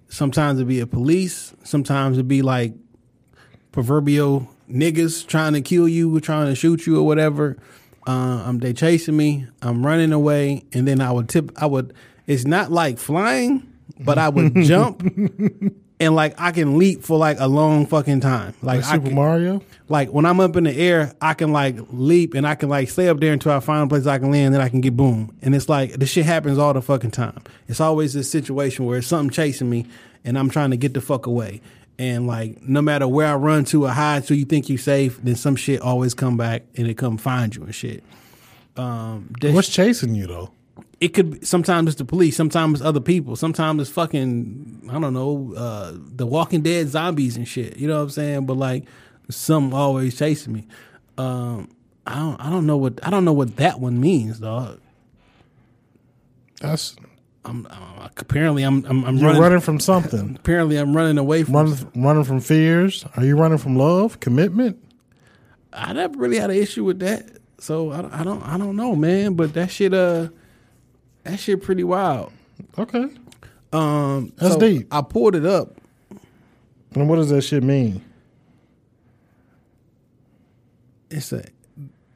[0.09, 1.53] Sometimes it be a police.
[1.63, 2.73] Sometimes it be like
[3.71, 7.57] proverbial niggas trying to kill you, trying to shoot you or whatever.
[8.07, 9.45] Uh, um, they chasing me.
[9.61, 11.51] I'm running away, and then I would tip.
[11.55, 11.93] I would.
[12.25, 15.03] It's not like flying, but I would jump
[16.01, 18.53] and like I can leap for like a long fucking time.
[18.61, 19.61] Like, Like Super can, Mario.
[19.87, 22.89] like when I'm up in the air, I can like leap and I can like
[22.89, 24.97] stay up there until I find a place I can land, then I can get
[24.97, 25.33] boom.
[25.41, 27.41] And it's like this shit happens all the fucking time.
[27.67, 29.85] It's always this situation where it's something chasing me
[30.25, 31.61] and I'm trying to get the fuck away.
[31.99, 35.19] And like no matter where I run to or hide to you think you're safe,
[35.21, 38.03] then some shit always come back and it come find you and shit.
[38.75, 40.51] Um What's chasing you though?
[41.01, 44.99] It could be, sometimes it's the police, sometimes it's other people, sometimes it's fucking I
[44.99, 47.77] don't know, uh the Walking Dead zombies and shit.
[47.77, 48.45] You know what I'm saying?
[48.45, 48.85] But like
[49.29, 50.67] some always chasing me.
[51.17, 51.69] Um
[52.05, 54.79] I don't I don't know what I don't know what that one means, dog.
[56.61, 56.95] That's
[57.43, 60.35] I'm, uh, apparently I'm I'm, I'm you're running, running from something.
[60.39, 63.03] apparently I'm running away from running running from fears.
[63.17, 64.77] Are you running from love, commitment?
[65.73, 67.27] I never really had an issue with that.
[67.57, 70.27] So I, I don't I don't know, man, but that shit uh
[71.23, 72.31] that shit pretty wild.
[72.77, 73.07] Okay.
[73.73, 74.87] Um That's so deep.
[74.91, 75.75] I pulled it up
[76.93, 78.03] And what does that shit mean?
[81.09, 81.43] it's a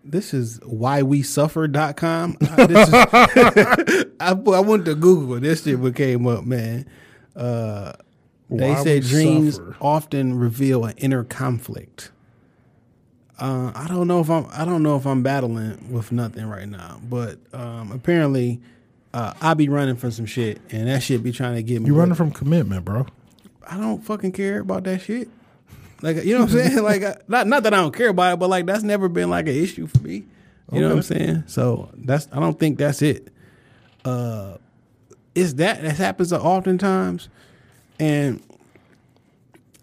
[0.03, 2.37] this is whywesuffer.com.
[2.39, 2.93] Uh, this is,
[4.19, 6.85] I, I went to Google and this shit what came up, man.
[7.35, 7.93] Uh,
[8.49, 9.75] they Why say dreams suffer.
[9.81, 12.11] often reveal an inner conflict.
[13.39, 16.69] Uh, I don't know if I'm I don't know if I'm battling with nothing right
[16.69, 18.61] now, but um, apparently
[19.15, 21.87] uh, I be running from some shit, and that shit be trying to get me.
[21.87, 23.07] You running from commitment, bro.
[23.67, 25.29] I don't fucking care about that shit.
[26.01, 26.77] Like you know what I'm saying?
[26.83, 29.29] Like I- not not that I don't care about it, but like that's never been
[29.29, 30.25] like an issue for me.
[30.71, 31.43] You know what I'm saying?
[31.47, 33.29] So that's I don't think that's it.
[34.03, 34.57] Uh
[35.33, 37.29] it's that that happens oftentimes.
[37.99, 38.41] And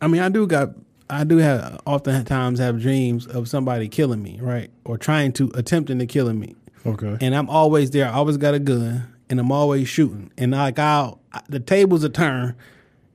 [0.01, 0.71] I mean I do got
[1.09, 4.71] I do have oftentimes have dreams of somebody killing me, right?
[4.85, 7.17] Or trying to attempting to killing me Okay.
[7.21, 8.09] and I'm always there.
[8.09, 10.31] I always got a gun, and I'm always shooting.
[10.39, 11.19] And like I'll
[11.49, 12.55] the tables are turned,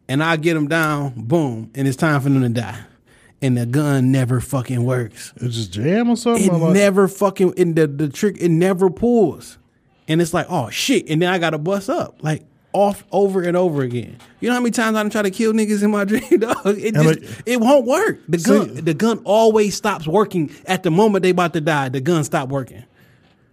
[0.09, 2.79] and I get them down, boom, and it's time for them to die.
[3.39, 5.31] And the gun never fucking works.
[5.35, 6.43] It's just jam or something.
[6.47, 9.59] It like- never fucking and the the trick it never pulls,
[10.07, 13.55] and it's like oh shit, and then I gotta bust up like off over and
[13.55, 14.17] over again.
[14.39, 16.57] You know how many times I try to kill niggas in my dream, dog?
[16.65, 18.19] It just like- it won't work.
[18.27, 21.89] The gun See- the gun always stops working at the moment they about to die.
[21.89, 22.83] The gun stop working.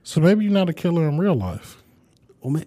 [0.03, 1.83] so maybe you're not a killer in real life.
[2.45, 2.67] Oh man,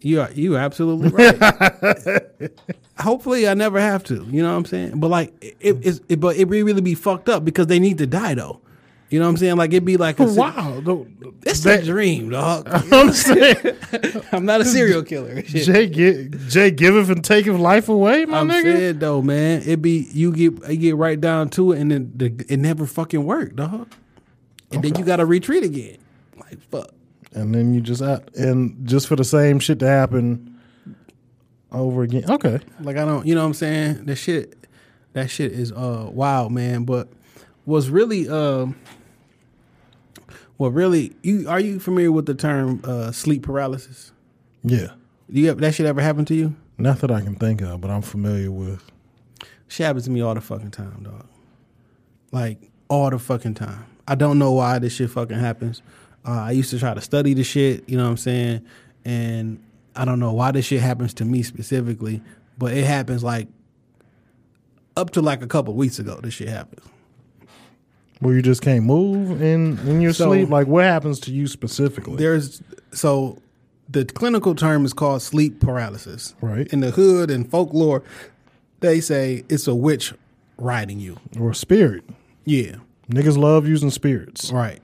[0.00, 2.50] you are you absolutely right.
[2.98, 4.26] Hopefully, I never have to.
[4.30, 5.00] You know what I'm saying?
[5.00, 8.06] But like, it, it, but it really really be fucked up because they need to
[8.06, 8.60] die though.
[9.08, 9.56] You know what I'm saying?
[9.56, 10.80] Like it'd be like a, Wow.
[10.84, 11.04] the-
[11.44, 12.68] It's that- a dream, dog.
[12.92, 13.56] I'm saying
[14.32, 15.42] I'm not a serial killer.
[15.44, 15.64] Shit.
[15.64, 18.62] Jay get Jay giveth and taketh life away, my I'm nigga.
[18.62, 22.12] saying though, man, it be you get you get right down to it, and then
[22.14, 23.92] the, it never fucking worked, dog.
[24.72, 25.98] And then you got to retreat again.
[26.38, 26.90] Like fuck.
[27.32, 30.58] And then you just out and just for the same shit to happen
[31.70, 32.28] over again.
[32.28, 32.58] Okay.
[32.80, 34.04] Like I don't, you know what I'm saying?
[34.06, 34.66] That shit,
[35.12, 36.84] that shit is uh wild, man.
[36.84, 37.08] But
[37.64, 38.76] what's really um,
[40.56, 44.12] what really you are you familiar with the term uh sleep paralysis?
[44.64, 44.88] Yeah.
[45.30, 46.56] Do you have, that shit ever happen to you?
[46.76, 48.82] Not that I can think of, but I'm familiar with.
[49.68, 51.26] Shit happens to me all the fucking time, dog.
[52.32, 53.86] Like all the fucking time.
[54.08, 55.82] I don't know why this shit fucking happens.
[56.26, 58.64] Uh, I used to try to study the shit, you know what I'm saying?
[59.04, 59.62] And
[59.96, 62.22] I don't know why this shit happens to me specifically,
[62.58, 63.48] but it happens like
[64.96, 66.20] up to like a couple weeks ago.
[66.22, 66.86] This shit happens.
[68.18, 70.50] Where you just can't move in in your So- sleep.
[70.50, 72.16] Like what happens to you specifically?
[72.16, 73.38] There's so
[73.88, 76.34] the clinical term is called sleep paralysis.
[76.42, 76.66] Right.
[76.68, 78.02] In the hood and folklore,
[78.80, 80.12] they say it's a witch
[80.58, 81.16] riding you.
[81.38, 82.04] or a spirit.
[82.44, 82.76] Yeah.
[83.08, 84.52] Niggas love using spirits.
[84.52, 84.80] Right.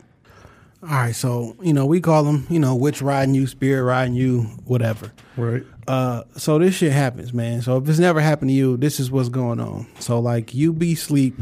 [0.89, 1.15] All right.
[1.17, 5.13] So you know we call them you know witch riding you, spirit riding you, whatever.
[5.37, 5.65] Right.
[5.89, 7.63] Uh, so this shit happens, man.
[7.63, 9.87] So if it's never happened to you, this is what's going on.
[9.99, 11.35] So like you be sleep,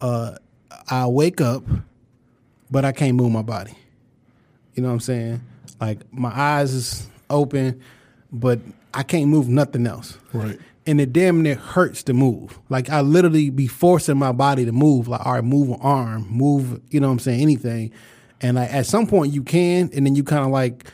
[0.00, 0.36] uh,
[0.88, 1.64] I wake up,
[2.70, 3.74] but I can't move my body.
[4.74, 5.40] You know what I'm saying?
[5.80, 7.80] Like my eyes is open,
[8.32, 8.60] but
[8.92, 10.18] I can't move nothing else.
[10.32, 10.58] Right.
[10.86, 12.58] And it damn near hurts to move.
[12.68, 15.08] Like I literally be forcing my body to move.
[15.08, 17.90] Like, all right, move an arm, move, you know what I'm saying, anything.
[18.42, 20.84] And like at some point you can, and then you kind of like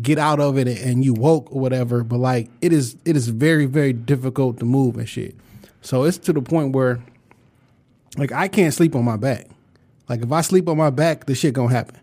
[0.00, 2.04] get out of it and you woke or whatever.
[2.04, 5.34] But like it is it is very, very difficult to move and shit.
[5.82, 7.02] So it's to the point where
[8.16, 9.46] like I can't sleep on my back.
[10.08, 12.00] Like if I sleep on my back, the shit gonna happen.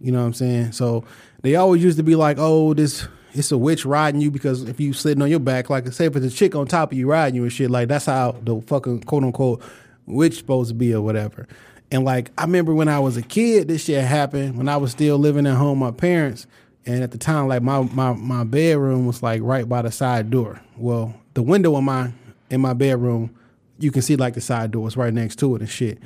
[0.00, 0.72] You know what I'm saying?
[0.72, 1.04] So
[1.42, 3.08] they always used to be like, oh, this
[3.38, 6.06] it's a witch riding you because if you sitting on your back, like I say
[6.06, 8.32] if it's a chick on top of you riding you and shit, like that's how
[8.42, 9.62] the fucking quote unquote
[10.06, 11.46] witch supposed to be or whatever.
[11.90, 14.92] And like I remember when I was a kid, this shit happened when I was
[14.92, 16.46] still living at home my parents,
[16.84, 20.30] And at the time, like my my my bedroom was like right by the side
[20.30, 20.60] door.
[20.76, 22.12] Well, the window in my
[22.50, 23.34] in my bedroom,
[23.78, 25.98] you can see like the side door was right next to it and shit.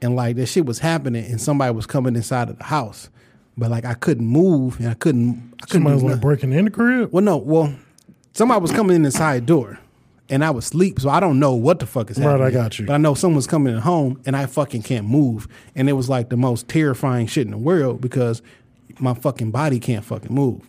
[0.00, 3.10] And like that shit was happening, and somebody was coming inside of the house,
[3.58, 5.54] but like I couldn't move and I couldn't.
[5.60, 7.12] I couldn't Somebody was like breaking in the crib.
[7.12, 7.74] Well, no, well,
[8.32, 9.78] somebody was coming in the side door,
[10.28, 12.40] and I was asleep, so I don't know what the fuck is happening.
[12.40, 12.86] Right, I got you.
[12.86, 16.08] But I know someone's coming in home, and I fucking can't move, and it was
[16.08, 18.40] like the most terrifying shit in the world because
[19.00, 20.62] my fucking body can't fucking move.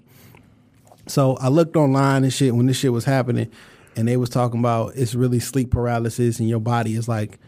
[1.07, 3.51] So I looked online and shit when this shit was happening,
[3.95, 7.39] and they was talking about it's really sleep paralysis, and your body is like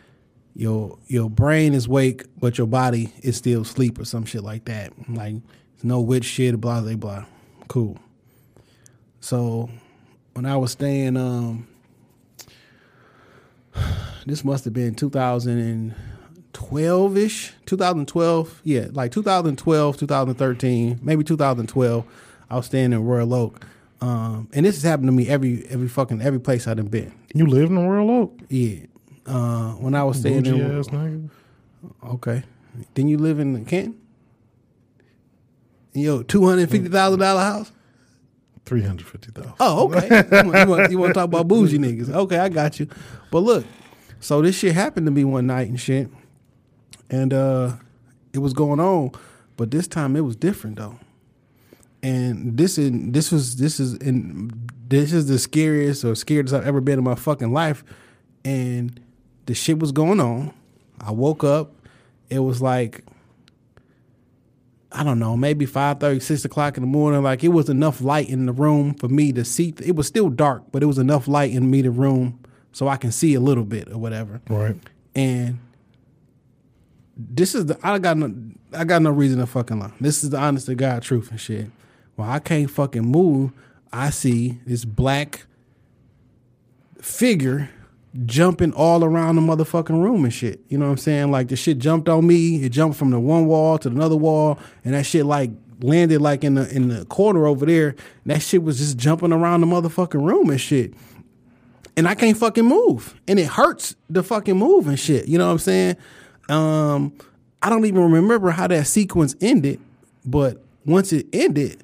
[0.56, 4.66] your your brain is wake, but your body is still asleep or some shit like
[4.66, 4.94] that.
[5.10, 5.36] Like
[5.76, 7.26] it's no witch shit, blah blah blah.
[7.68, 7.98] Cool.
[9.22, 9.70] So
[10.34, 11.68] when I was staying, um,
[14.26, 18.62] this must have been 2012 ish, 2012.
[18.64, 22.06] Yeah, like 2012, 2013, maybe 2012.
[22.50, 23.66] I was staying in Royal Oak,
[24.02, 27.14] um, and this has happened to me every every fucking every place I've been.
[27.34, 28.38] You lived in Royal Oak?
[28.50, 28.88] Yeah,
[29.32, 31.30] uh, when I was staying Bougie in ass nigga.
[32.06, 32.44] Okay.
[32.94, 34.00] Then you live in Canton?
[35.94, 37.72] Your two hundred fifty thousand dollar house?
[38.66, 39.54] Three hundred fifty thousand.
[39.60, 40.08] Oh, okay.
[40.32, 42.10] you, want, you, want, you want to talk about bougie niggas?
[42.10, 42.88] Okay, I got you.
[43.32, 43.66] But look,
[44.20, 46.10] so this shit happened to me one night and shit,
[47.10, 47.74] and uh
[48.34, 49.12] it was going on,
[49.58, 50.98] but this time it was different though.
[52.04, 54.52] And this is this was this is in
[54.88, 57.84] this is the scariest or scariest I've ever been in my fucking life.
[58.44, 59.00] And
[59.46, 60.54] the shit was going on.
[61.00, 61.74] I woke up.
[62.30, 63.04] It was like
[64.94, 67.24] I don't know, maybe 5 6 o'clock in the morning.
[67.24, 69.74] Like it was enough light in the room for me to see.
[69.84, 72.40] It was still dark, but it was enough light in me the room
[72.74, 74.42] so I can see a little bit or whatever.
[74.50, 74.76] Right.
[75.16, 75.60] And
[77.16, 78.34] this is the I got no
[78.74, 79.92] I got no reason to fucking lie.
[80.00, 81.70] This is the honest to God truth and shit.
[82.18, 83.52] Well, I can't fucking move.
[83.94, 85.46] I see this black
[87.02, 87.70] figure
[88.26, 90.62] jumping all around the motherfucking room and shit.
[90.68, 91.32] You know what I'm saying?
[91.32, 92.64] Like the shit jumped on me.
[92.64, 96.44] It jumped from the one wall to another wall, and that shit like landed like
[96.44, 97.96] in the in the corner over there.
[98.26, 100.94] That shit was just jumping around the motherfucking room and shit
[101.98, 103.20] and I can't fucking move.
[103.28, 105.28] And it hurts to fucking move and shit.
[105.28, 105.98] You know what I'm saying?
[106.50, 107.14] Um,
[107.62, 109.80] I don't even remember how that sequence ended,
[110.26, 111.84] but once it ended,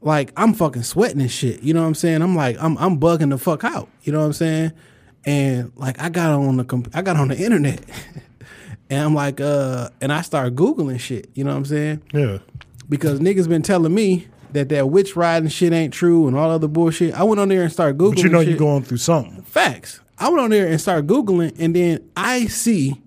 [0.00, 1.62] like I'm fucking sweating and shit.
[1.62, 2.20] You know what I'm saying?
[2.20, 3.88] I'm like, I'm I'm bugging the fuck out.
[4.02, 4.72] You know what I'm saying?
[5.26, 7.80] And like I got on the comp- I got on the internet.
[8.90, 12.02] and I'm like, uh, and I started Googling shit, you know what I'm saying?
[12.12, 12.38] Yeah.
[12.88, 16.68] because niggas been telling me that that witch riding shit ain't true and all other
[16.68, 17.14] bullshit.
[17.14, 18.14] I went on there and started googling.
[18.16, 19.42] But you know you're going through something.
[19.42, 20.00] facts.
[20.18, 23.00] I went on there and started googling, and then I see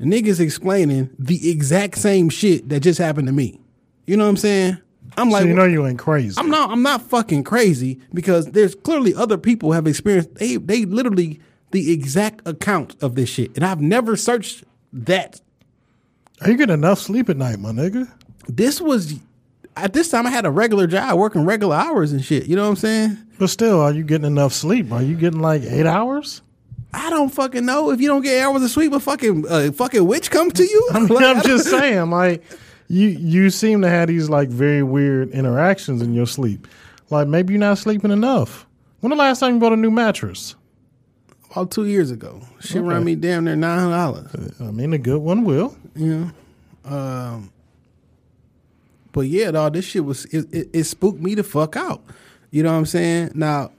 [0.00, 3.60] niggas explaining the exact same shit that just happened to me.
[4.06, 4.78] You know what I'm saying?
[5.16, 6.36] I'm So like, you know you ain't crazy.
[6.38, 6.70] I'm not.
[6.70, 10.34] I'm not fucking crazy because there's clearly other people have experienced.
[10.36, 15.40] They they literally the exact account of this shit, and I've never searched that
[16.42, 18.10] Are you getting enough sleep at night, my nigga?
[18.48, 19.14] this was
[19.76, 22.46] at this time I had a regular job working regular hours and shit.
[22.46, 23.18] You know what I'm saying?
[23.38, 24.92] But still, are you getting enough sleep?
[24.92, 26.42] Are you getting like eight hours?
[26.92, 30.04] I don't fucking know if you don't get hours of sleep, a fucking uh, fucking
[30.06, 30.88] witch come to you.
[30.92, 32.44] I mean, Like, I'm just saying, like
[32.92, 36.68] you you seem to have these like very weird interactions in your sleep.
[37.10, 38.66] Like maybe you're not sleeping enough.
[39.00, 40.54] When the last time you bought a new mattress?
[41.50, 42.40] about two years ago.
[42.60, 42.88] She Okay.
[42.88, 44.60] ran me damn near nine hundred dollars.
[44.60, 45.76] I mean, a good one will.
[45.94, 46.30] Yeah.
[46.86, 47.50] um,
[49.12, 52.02] but yeah, dog, this shit was it, it, it spooked me the fuck out.
[52.50, 53.32] You know what I'm saying?
[53.34, 53.70] Now,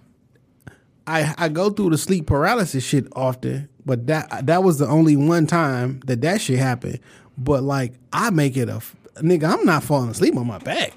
[1.07, 5.15] I I go through the sleep paralysis shit often, but that that was the only
[5.15, 6.99] one time that that shit happened.
[7.39, 8.81] But like, I make it a
[9.17, 9.45] nigga.
[9.57, 10.93] I'm not falling asleep on my back.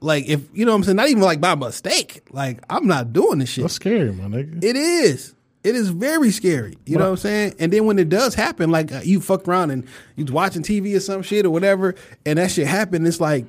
[0.00, 2.22] Like if you know what I'm saying, not even like by mistake.
[2.30, 3.62] Like I'm not doing this shit.
[3.62, 4.62] That's scary, my nigga.
[4.62, 5.34] It is.
[5.64, 6.76] It is very scary.
[6.86, 7.54] You know what I'm saying?
[7.58, 10.94] And then when it does happen, like uh, you fuck around and you watching TV
[10.96, 13.46] or some shit or whatever, and that shit happen, it's like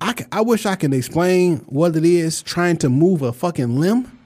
[0.00, 3.78] I, ca- I wish I can explain what it is trying to move a fucking
[3.78, 4.18] limb.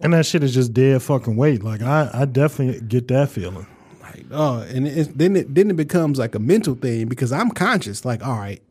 [0.00, 1.62] and that shit is just dead fucking weight.
[1.62, 3.66] Like I, I definitely get that feeling.
[4.30, 8.04] Oh, and it, then it then it becomes like a mental thing because I'm conscious.
[8.04, 8.62] Like, all right,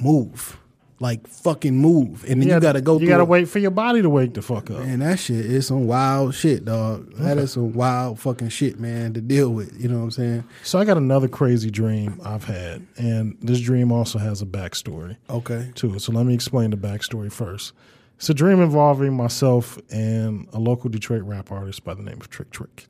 [0.00, 0.58] move,
[1.00, 2.98] like fucking move, and then you, got to go.
[2.98, 4.80] You gotta wait for your body to wake the fuck up.
[4.80, 7.12] And that shit is some wild shit, dog.
[7.14, 9.80] That is some wild fucking shit, man, to deal with.
[9.80, 10.44] You know what I'm saying?
[10.64, 15.16] So I got another crazy dream I've had, and this dream also has a backstory
[15.30, 15.70] Okay.
[15.76, 16.00] to it.
[16.00, 17.72] So let me explain the backstory first.
[18.16, 22.28] It's a dream involving myself and a local Detroit rap artist by the name of
[22.28, 22.88] Trick Trick.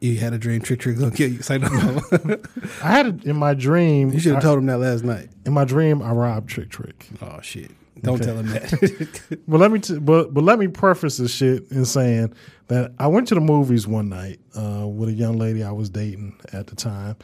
[0.00, 1.42] You had a dream Trick Trick gonna kill you.
[1.42, 1.68] Say no.
[2.82, 4.10] I had it in my dream.
[4.12, 5.28] you should have told him that last night.
[5.44, 7.08] in my dream I robbed Trick Trick.
[7.20, 7.70] Oh shit!
[8.02, 8.24] Don't Okay.
[8.26, 9.38] tell him that.
[9.48, 12.32] But let me t- but but let me preface this shit in saying
[12.68, 15.90] that I went to the movies one night uh, with a young lady I was
[15.90, 17.16] dating at the time,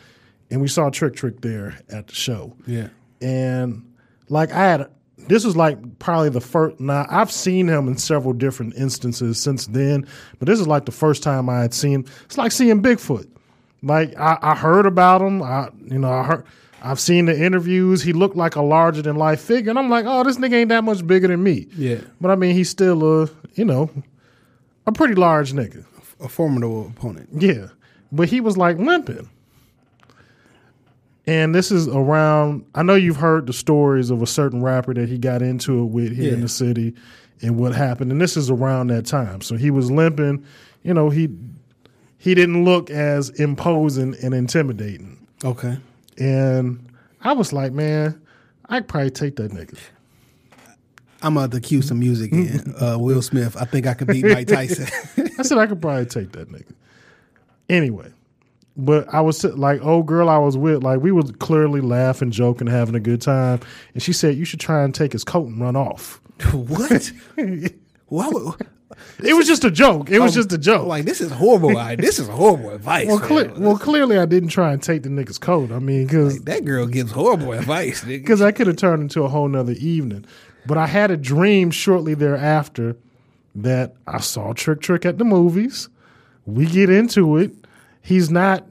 [0.50, 2.56] and we saw Trick Trick there at the show.
[2.66, 2.88] yeah.
[3.22, 3.84] and
[4.28, 4.90] like I had
[5.28, 6.80] this was like probably the first.
[6.80, 10.06] Now I've seen him in several different instances since then,
[10.38, 12.06] but this is like the first time I had seen.
[12.24, 13.28] It's like seeing Bigfoot.
[13.82, 15.42] Like I, I heard about him.
[15.42, 16.44] I you know I heard.
[16.82, 18.02] I've seen the interviews.
[18.02, 20.68] He looked like a larger than life figure, and I'm like, oh, this nigga ain't
[20.68, 21.66] that much bigger than me.
[21.74, 22.00] Yeah.
[22.20, 23.90] but I mean, he's still a you know
[24.86, 25.84] a pretty large nigga.
[26.20, 27.28] A formidable opponent.
[27.32, 27.68] Yeah,
[28.12, 29.28] but he was like limping.
[31.26, 32.66] And this is around.
[32.74, 35.86] I know you've heard the stories of a certain rapper that he got into it
[35.86, 36.94] with here in the city,
[37.40, 38.12] and what happened.
[38.12, 39.40] And this is around that time.
[39.40, 40.44] So he was limping.
[40.82, 41.30] You know, he
[42.18, 45.26] he didn't look as imposing and intimidating.
[45.44, 45.78] Okay.
[46.18, 46.86] And
[47.22, 48.20] I was like, man,
[48.66, 49.78] I'd probably take that nigga.
[51.22, 52.74] I'm about to cue some music in.
[52.78, 53.56] Uh, Will Smith.
[53.56, 54.86] I think I could beat Mike Tyson.
[55.38, 56.72] I said I could probably take that nigga.
[57.70, 58.12] Anyway,
[58.76, 62.66] but I was like, old girl I was with, like we was clearly laughing, joking,
[62.66, 63.60] having a good time,
[63.94, 66.20] and she said you should try and take his coat and run off.
[66.52, 67.12] what?
[68.10, 68.66] Would,
[69.24, 70.10] It was just a joke.
[70.10, 70.86] It was just a joke.
[70.86, 71.76] Like this is horrible.
[71.78, 73.06] I, this is horrible advice.
[73.06, 75.72] well, cle- well, clearly I didn't try and take the nigga's coat.
[75.72, 78.04] I mean, because that girl gives horrible advice.
[78.04, 80.24] because I could have turned into a whole nother evening.
[80.66, 82.96] But I had a dream shortly thereafter
[83.54, 85.88] that I saw Trick Trick at the movies.
[86.46, 87.52] We get into it.
[88.04, 88.66] He's not,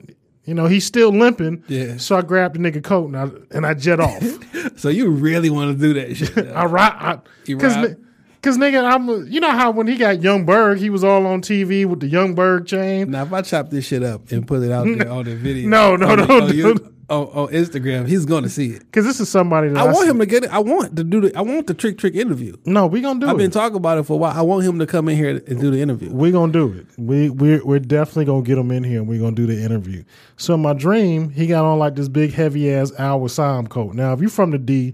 [0.46, 1.64] you know, he's still limping.
[1.68, 1.98] Yeah.
[1.98, 4.24] So I grabbed the nigga coat and I and I jet off.
[4.78, 6.38] So you really want to do that shit?
[6.56, 7.98] I ride You because ride?
[8.36, 11.42] because nigga, I'm you know how when he got Young Berg, he was all on
[11.42, 13.12] TV with the Young Berg chain.
[13.12, 15.68] now, if I chop this shit up and put it out there on the video,
[15.68, 16.76] No, no, no, on, no.
[17.10, 18.80] You- on, on Instagram, he's going to see it.
[18.80, 20.52] Because this is somebody that I want s- him to get it.
[20.54, 21.36] I want to do the.
[21.38, 22.56] I want the trick trick interview.
[22.66, 23.30] No, we gonna do it.
[23.30, 23.40] I've it.
[23.40, 24.32] been talking about it for a while.
[24.38, 26.12] I want him to come in here and do the interview.
[26.12, 26.88] We're gonna do it.
[26.98, 30.04] We we're we're definitely gonna get him in here and we're gonna do the interview.
[30.38, 33.94] So in my dream, he got on like this big heavy ass Al Wissam coat.
[33.96, 34.94] Now, if you're from the D,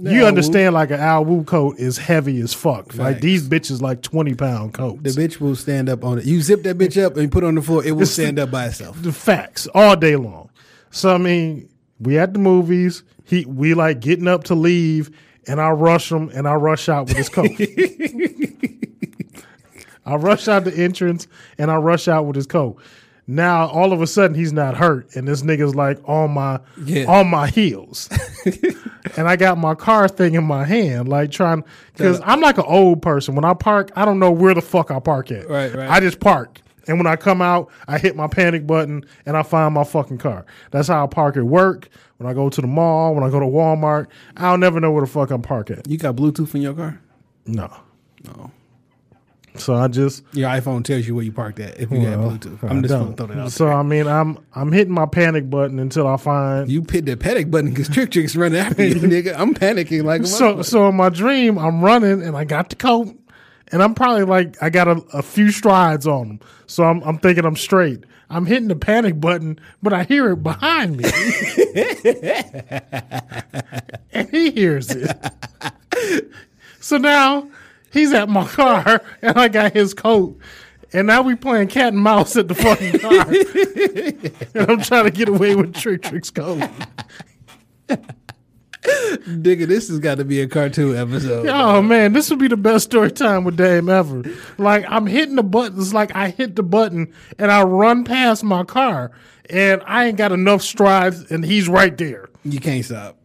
[0.00, 2.94] you Al understand like an Al Wu coat is heavy as fuck.
[2.94, 5.02] Like these bitches like twenty pound coats.
[5.02, 6.24] The bitch will stand up on it.
[6.26, 7.84] You zip that bitch up and put it on the floor.
[7.84, 9.02] It will stand up by itself.
[9.02, 10.50] the facts all day long.
[10.94, 11.68] So I mean,
[12.00, 13.02] we at the movies.
[13.24, 15.10] He we like getting up to leave,
[15.48, 17.50] and I rush him and I rush out with his coat.
[20.06, 21.26] I rush out the entrance
[21.56, 22.76] and I rush out with his coat.
[23.26, 27.06] Now all of a sudden he's not hurt, and this nigga's like on my Yeah.
[27.06, 28.08] on my heels,
[29.16, 31.64] and I got my car thing in my hand, like trying
[31.96, 33.34] because I'm like an old person.
[33.34, 35.48] When I park, I don't know where the fuck I park at.
[35.48, 35.88] Right, right.
[35.88, 36.60] I just park.
[36.86, 40.18] And when I come out, I hit my panic button and I find my fucking
[40.18, 40.44] car.
[40.70, 41.88] That's how I park at work.
[42.18, 44.06] When I go to the mall, when I go to Walmart,
[44.36, 45.88] I'll never know where the fuck I'm park at.
[45.88, 47.00] You got Bluetooth in your car?
[47.46, 47.70] No.
[48.24, 48.50] No.
[49.56, 52.64] So I just Your iPhone tells you where you parked at if you well, Bluetooth.
[52.64, 53.04] I I'm just don't.
[53.04, 53.52] gonna throw that out.
[53.52, 56.68] So I mean, I'm I'm hitting my panic button until I find.
[56.68, 59.34] You hit the panic button because Trick Trick's running after you, nigga.
[59.38, 63.16] I'm panicking like so so in my dream, I'm running and I got the coat,
[63.72, 66.40] and I'm probably like I got a, a few strides on him.
[66.66, 68.04] So I'm I'm thinking I'm straight.
[68.30, 71.04] I'm hitting the panic button, but I hear it behind me,
[74.12, 75.10] and he hears it.
[76.80, 77.48] So now
[77.92, 80.38] he's at my car, and I got his coat.
[80.92, 83.26] And now we playing cat and mouse at the fucking car.
[84.62, 86.62] and I'm trying to get away with Trick Trick's coat.
[88.84, 91.46] nigga, this has got to be a cartoon episode.
[91.46, 94.22] Oh man, this would be the best story time with Dame ever.
[94.58, 98.64] Like I'm hitting the buttons, like I hit the button and I run past my
[98.64, 99.10] car,
[99.48, 102.28] and I ain't got enough strides, and he's right there.
[102.44, 103.18] You can't stop.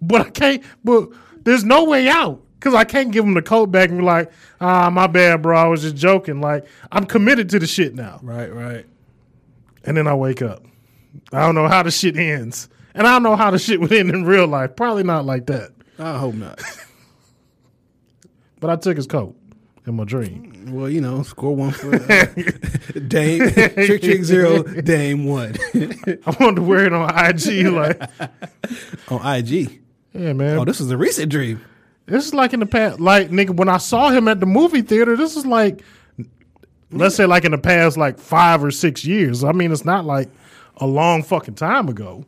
[0.00, 0.64] But I can't.
[0.84, 1.08] But
[1.42, 4.30] there's no way out because I can't give him the coat back and be like,
[4.60, 5.58] ah, my bad, bro.
[5.58, 6.40] I was just joking.
[6.40, 8.20] Like I'm committed to the shit now.
[8.22, 8.86] Right, right.
[9.84, 10.64] And then I wake up.
[11.32, 13.92] I don't know how the shit ends, and I don't know how the shit would
[13.92, 14.76] end in real life.
[14.76, 15.70] Probably not like that.
[15.98, 16.60] I hope not.
[18.60, 19.36] But I took his coat
[19.86, 20.66] in my dream.
[20.72, 22.26] well, you know, score one for uh,
[23.08, 23.50] Dame.
[23.50, 27.66] Trick Trick zero, Dame one I wanted to wear it on IG.
[27.66, 28.00] Like,
[29.08, 29.80] on IG.
[30.12, 30.58] yeah, man.
[30.58, 31.60] Oh, this is a recent dream.
[32.06, 34.82] This is like in the past, like nigga, when I saw him at the movie
[34.82, 35.82] theater, this is like,
[36.90, 39.42] let's say like in the past like five or six years.
[39.44, 40.28] I mean, it's not like
[40.76, 42.24] a long fucking time ago.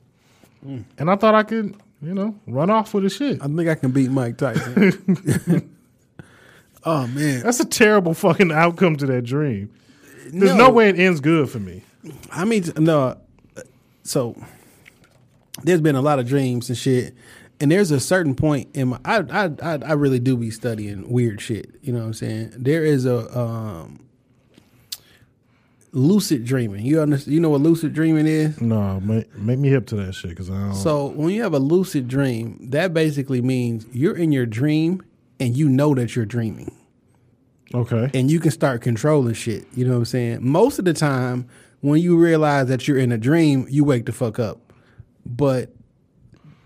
[0.65, 3.41] And I thought I could, you know, run off with the shit.
[3.43, 5.71] I think I can beat Mike Tyson.
[6.85, 9.71] oh man, That's a terrible fucking outcome to that dream.
[10.33, 10.71] There's no.
[10.71, 11.83] way it ends good for me.
[12.33, 13.19] I mean, no.
[14.03, 14.37] So
[15.63, 17.15] there's been a lot of dreams and shit,
[17.61, 19.01] and there's a certain point in my.
[19.05, 21.75] I I I, I really do be studying weird shit.
[21.83, 22.53] You know what I'm saying?
[22.57, 24.04] There is a um,
[25.95, 26.85] lucid dreaming.
[26.85, 27.35] You understand?
[27.35, 28.61] You know what lucid dreaming is?
[28.61, 30.75] No, make, make me hip to that shit because I don't.
[30.75, 35.03] So when you have a lucid dream, that basically means you're in your dream
[35.41, 36.73] and you know that you're dreaming
[37.75, 38.11] okay.
[38.15, 39.67] and you can start controlling shit.
[39.75, 40.39] You know what I'm saying?
[40.43, 41.49] Most of the time,
[41.81, 44.73] when you realize that you're in a dream, you wake the fuck up.
[45.27, 45.71] But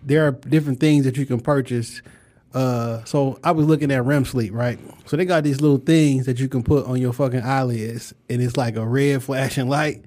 [0.02, 2.02] there are different things that you can purchase.
[2.54, 4.78] Uh, so I was looking at REM sleep, right?
[5.06, 8.40] So they got these little things that you can put on your fucking eyelids, and
[8.42, 10.02] it's like a red flashing light.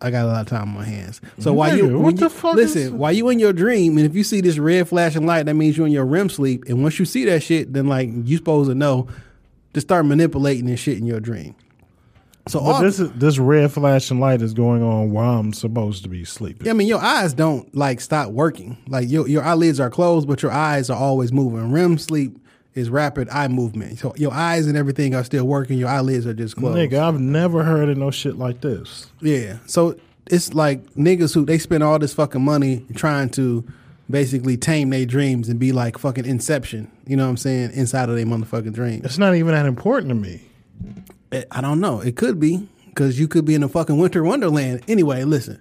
[0.00, 1.20] I got a lot of time on my hands.
[1.38, 4.06] So while you, what the you- fuck listen, is- while you in your dream, and
[4.06, 6.64] if you see this red flashing light, that means you're in your REM sleep.
[6.68, 9.08] And once you see that shit, then like you supposed to know
[9.72, 11.54] to start manipulating this shit in your dream.
[12.48, 16.08] So all, this is this red flashing light is going on while I'm supposed to
[16.08, 16.66] be sleeping.
[16.66, 18.76] Yeah, I mean, your eyes don't like stop working.
[18.86, 21.72] Like your your eyelids are closed, but your eyes are always moving.
[21.72, 22.38] REM sleep
[22.74, 23.98] is rapid eye movement.
[23.98, 25.78] So your eyes and everything are still working.
[25.78, 26.76] Your eyelids are just closed.
[26.78, 29.10] Nigga, I've never heard of no shit like this.
[29.20, 29.58] Yeah.
[29.66, 33.64] So it's like niggas who they spend all this fucking money trying to
[34.08, 36.90] basically tame their dreams and be like fucking Inception.
[37.06, 37.72] You know what I'm saying?
[37.72, 39.04] Inside of their motherfucking dreams.
[39.04, 40.42] It's not even that important to me.
[41.32, 42.00] Eh, I don't know.
[42.00, 44.82] It could be because you could be in a fucking winter wonderland.
[44.88, 45.60] Anyway, listen.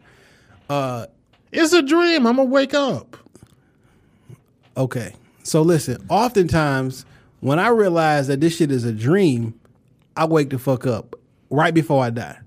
[0.70, 2.28] It's a dream.
[2.28, 3.18] I'm gonna wake up.
[4.78, 5.14] Okay.
[5.44, 7.06] So listen, oftentimes
[7.40, 9.60] when I realize that this shit is a dream,
[10.18, 11.16] I wake the fuck up
[11.50, 12.40] right before I die.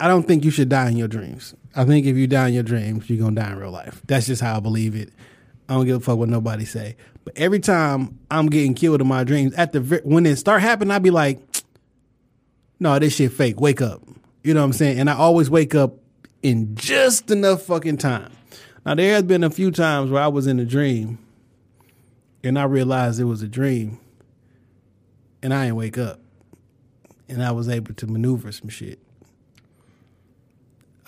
[0.00, 1.54] I don't think you should die in your dreams.
[1.74, 4.00] I think if you die in your dreams, you're gonna die in real life.
[4.06, 5.10] That's just how I believe it.
[5.68, 6.96] I don't give a fuck what nobody say.
[7.24, 10.92] But every time I'm getting killed in my dreams, at the when it start happening,
[10.92, 11.45] I be like,
[12.78, 13.60] "No, this shit fake.
[13.60, 14.02] Wake up."
[14.42, 15.00] You know what I'm saying?
[15.00, 15.94] And I always wake up
[16.42, 18.32] in just enough fucking time.
[18.84, 21.18] Now there has been a few times where I was in a dream
[22.44, 23.98] and I realized it was a dream,
[25.42, 26.20] and I didn't wake up,
[27.28, 29.00] and I was able to maneuver some shit.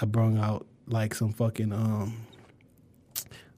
[0.00, 2.26] I brung out like some fucking um,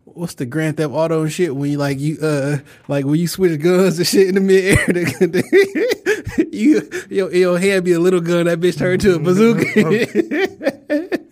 [0.04, 2.58] what's the Grand Theft Auto and shit when you like you uh
[2.88, 5.94] like when you switch guns and shit in the mid air,
[6.52, 11.18] you your your hand be a little gun, that bitch turned to a bazooka.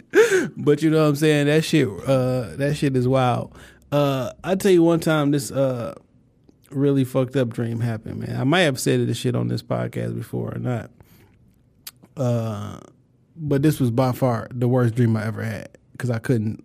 [0.56, 1.46] But you know what I'm saying?
[1.46, 3.54] That shit, uh, that shit is wild.
[3.90, 5.94] Uh, I tell you one time, this uh,
[6.70, 8.38] really fucked up dream happened, man.
[8.38, 10.90] I might have said this shit on this podcast before or not.
[12.16, 12.80] Uh,
[13.36, 16.64] but this was by far the worst dream I ever had because I couldn't.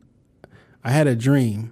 [0.84, 1.72] I had a dream.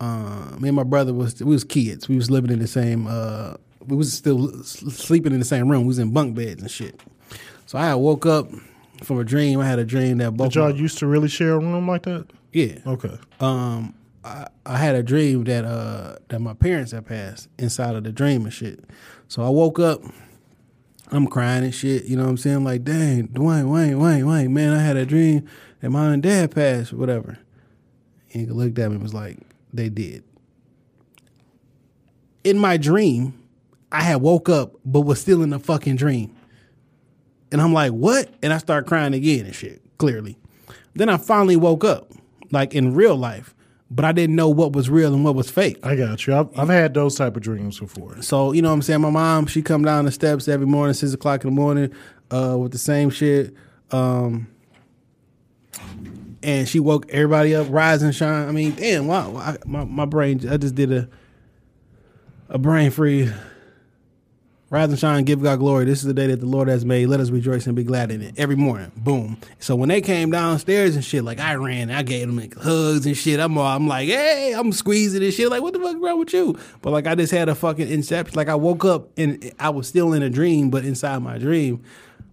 [0.00, 2.08] Uh, me and my brother was we was kids.
[2.08, 3.06] We was living in the same.
[3.06, 3.54] Uh,
[3.88, 5.82] we was still sleeping in the same room.
[5.82, 7.00] We was in bunk beds and shit.
[7.66, 8.50] So I woke up
[9.02, 9.60] from a dream.
[9.60, 10.50] I had a dream that both.
[10.50, 12.26] Did y'all used to really share a room like that?
[12.52, 12.78] yeah.
[12.86, 13.16] Okay.
[13.40, 18.04] um I, I had a dream that uh that my parents had passed inside of
[18.04, 18.84] the dream and shit.
[19.28, 20.02] So I woke up,
[21.08, 22.64] I'm crying and shit, you know what I'm saying?
[22.64, 25.46] Like, dang, Dwayne, Wayne, Wayne, Wayne, man, I had a dream
[25.80, 27.38] that my and dad passed, whatever.
[28.32, 29.38] And he looked at me and was like,
[29.72, 30.24] they did.
[32.44, 33.34] In my dream,
[33.90, 36.34] I had woke up but was still in the fucking dream.
[37.50, 38.28] And I'm like, what?
[38.42, 40.36] And I start crying again and shit, clearly.
[40.94, 42.12] Then I finally woke up,
[42.50, 43.54] like in real life,
[43.90, 45.78] but I didn't know what was real and what was fake.
[45.82, 46.34] I got you.
[46.34, 48.20] I've, I've had those type of dreams before.
[48.20, 49.00] So, you know what I'm saying?
[49.00, 51.94] My mom, she come down the steps every morning, six o'clock in the morning,
[52.30, 53.54] uh, with the same shit.
[53.90, 54.48] Um,
[56.42, 58.48] and she woke everybody up, rise and shine.
[58.48, 61.08] I mean, damn, wow, I, my, my brain, I just did a,
[62.48, 63.32] a brain freeze.
[64.70, 65.86] Rise and shine, give God glory.
[65.86, 67.06] This is the day that the Lord has made.
[67.06, 68.34] Let us rejoice and be glad in it.
[68.36, 69.38] Every morning, boom.
[69.60, 73.06] So when they came downstairs and shit, like I ran, I gave them like hugs
[73.06, 73.40] and shit.
[73.40, 75.48] I'm all, I'm like, hey, I'm squeezing and shit.
[75.48, 76.58] Like, what the fuck wrong with you?
[76.82, 78.36] But like, I just had a fucking inception.
[78.36, 81.82] Like I woke up and I was still in a dream, but inside my dream,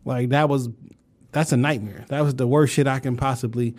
[0.03, 0.67] like that was,
[1.31, 2.03] that's a nightmare.
[2.09, 3.75] That was the worst shit I can possibly,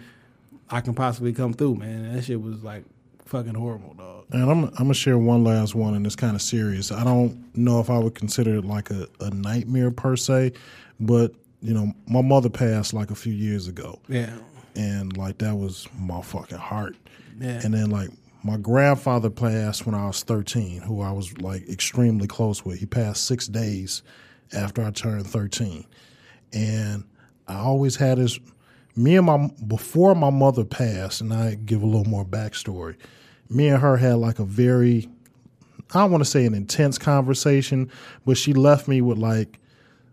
[0.70, 2.14] I can possibly come through, man.
[2.14, 2.84] That shit was like
[3.26, 4.24] fucking horrible, dog.
[4.32, 6.90] And I'm I'm gonna share one last one, and it's kind of serious.
[6.90, 10.52] I don't know if I would consider it like a, a nightmare per se,
[11.00, 14.36] but you know, my mother passed like a few years ago, Yeah.
[14.74, 16.96] and like that was my fucking heart.
[17.40, 17.60] Yeah.
[17.64, 18.10] And then like
[18.44, 22.78] my grandfather passed when I was 13, who I was like extremely close with.
[22.78, 24.02] He passed six days
[24.52, 25.84] after I turned 13,
[26.52, 27.04] and
[27.48, 28.38] I always had this.
[28.96, 32.96] Me and my before my mother passed, and I give a little more backstory.
[33.50, 35.08] Me and her had like a very,
[35.94, 37.90] I don't want to say an intense conversation,
[38.24, 39.58] but she left me with like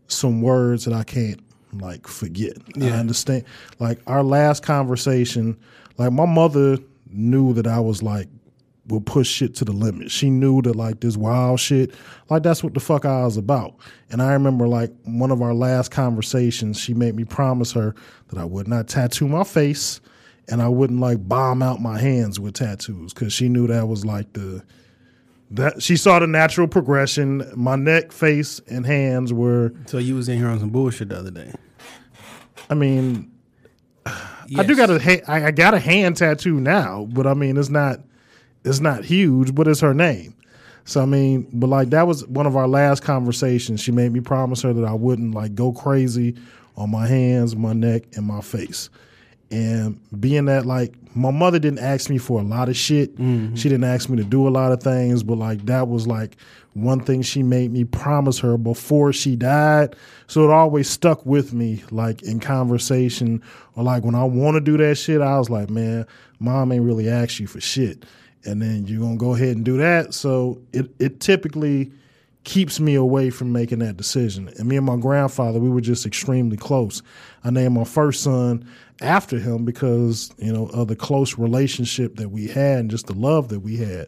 [0.07, 1.39] some words that I can't
[1.71, 2.57] like forget.
[2.81, 3.45] I understand.
[3.79, 5.57] Like our last conversation,
[5.97, 6.77] like my mother
[7.09, 8.27] knew that I was like
[8.87, 10.11] would push shit to the limit.
[10.11, 11.93] She knew that like this wild shit,
[12.29, 13.75] like that's what the fuck I was about.
[14.09, 17.95] And I remember like one of our last conversations, she made me promise her
[18.27, 20.01] that I would not tattoo my face
[20.49, 24.05] and I wouldn't like bomb out my hands with tattoos because she knew that was
[24.05, 24.63] like the
[25.51, 27.49] that she saw the natural progression.
[27.55, 29.73] My neck, face, and hands were.
[29.85, 31.53] So you was in here on some bullshit the other day.
[32.69, 33.31] I mean,
[34.05, 37.99] I do got a I got a hand tattoo now, but I mean it's not
[38.63, 40.33] it's not huge, but it's her name.
[40.85, 43.79] So I mean, but like that was one of our last conversations.
[43.81, 46.35] She made me promise her that I wouldn't like go crazy
[46.75, 48.89] on my hands, my neck, and my face.
[49.51, 53.15] And being that like my mother didn't ask me for a lot of shit.
[53.17, 53.55] Mm-hmm.
[53.55, 56.37] She didn't ask me to do a lot of things, but like that was like
[56.73, 59.95] one thing she made me promise her before she died.
[60.27, 63.43] So it always stuck with me like in conversation
[63.75, 66.07] or like when I want to do that shit, I was like, man,
[66.39, 68.05] mom ain't really asked you for shit.
[68.45, 70.13] And then you're gonna go ahead and do that.
[70.13, 71.91] So it it typically
[72.43, 74.51] keeps me away from making that decision.
[74.57, 77.01] And me and my grandfather, we were just extremely close.
[77.43, 78.67] I named my first son
[79.01, 83.13] after him because, you know, of the close relationship that we had and just the
[83.13, 84.07] love that we had.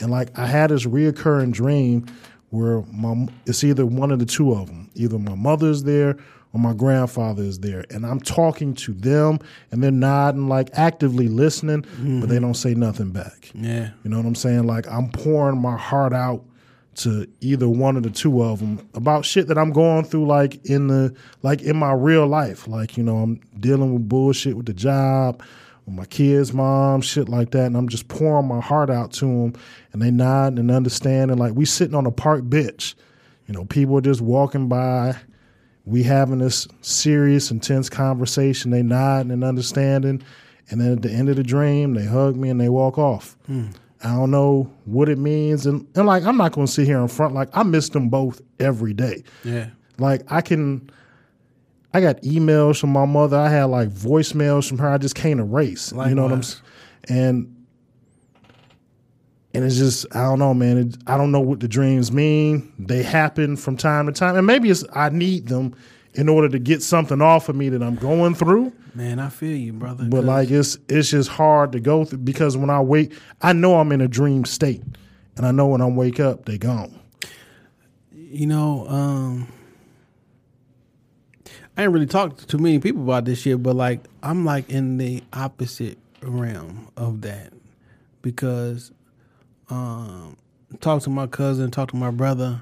[0.00, 2.06] And like I had this reoccurring dream
[2.50, 4.90] where my it's either one of the two of them.
[4.94, 6.16] Either my mother's there
[6.54, 7.84] or my grandfather is there.
[7.90, 9.40] And I'm talking to them
[9.72, 12.20] and they're nodding, like actively listening, but mm-hmm.
[12.20, 13.50] they don't say nothing back.
[13.52, 13.90] Yeah.
[14.04, 14.66] You know what I'm saying?
[14.66, 16.44] Like I'm pouring my heart out
[16.96, 20.64] to either one of the two of them about shit that I'm going through, like
[20.64, 22.68] in the like in my real life.
[22.68, 25.42] Like you know, I'm dealing with bullshit with the job,
[25.86, 29.26] with my kids' mom, shit like that, and I'm just pouring my heart out to
[29.26, 29.54] them,
[29.92, 32.94] and they nod and understand, and like we sitting on a park bench,
[33.48, 35.16] you know, people are just walking by.
[35.86, 38.70] We having this serious, intense conversation.
[38.70, 40.22] They nodding and understanding,
[40.70, 43.36] and then at the end of the dream, they hug me and they walk off.
[43.46, 43.68] Hmm.
[44.02, 47.00] I don't know what it means, and and like I'm not going to sit here
[47.00, 47.34] in front.
[47.34, 49.24] Like I miss them both every day.
[49.44, 49.68] Yeah.
[49.98, 50.90] Like I can,
[51.94, 53.38] I got emails from my mother.
[53.38, 54.88] I had like voicemails from her.
[54.88, 55.92] I just can't erase.
[55.92, 56.62] You know what I'm saying?
[57.08, 57.53] And
[59.54, 60.78] and it's just I don't know, man.
[60.78, 62.72] It, I don't know what the dreams mean.
[62.78, 65.74] They happen from time to time, and maybe it's I need them
[66.14, 68.72] in order to get something off of me that I'm going through.
[68.94, 70.04] Man, I feel you, brother.
[70.04, 73.78] But like it's it's just hard to go through because when I wake, I know
[73.78, 74.82] I'm in a dream state,
[75.36, 76.98] and I know when I wake up, they gone.
[78.12, 79.48] you know, um,
[81.76, 84.70] I ain't really talked to too many people about this shit, but like I'm like
[84.70, 87.52] in the opposite realm of that
[88.22, 88.92] because
[89.70, 90.36] um
[90.80, 92.60] talk to my cousin, talk to my brother,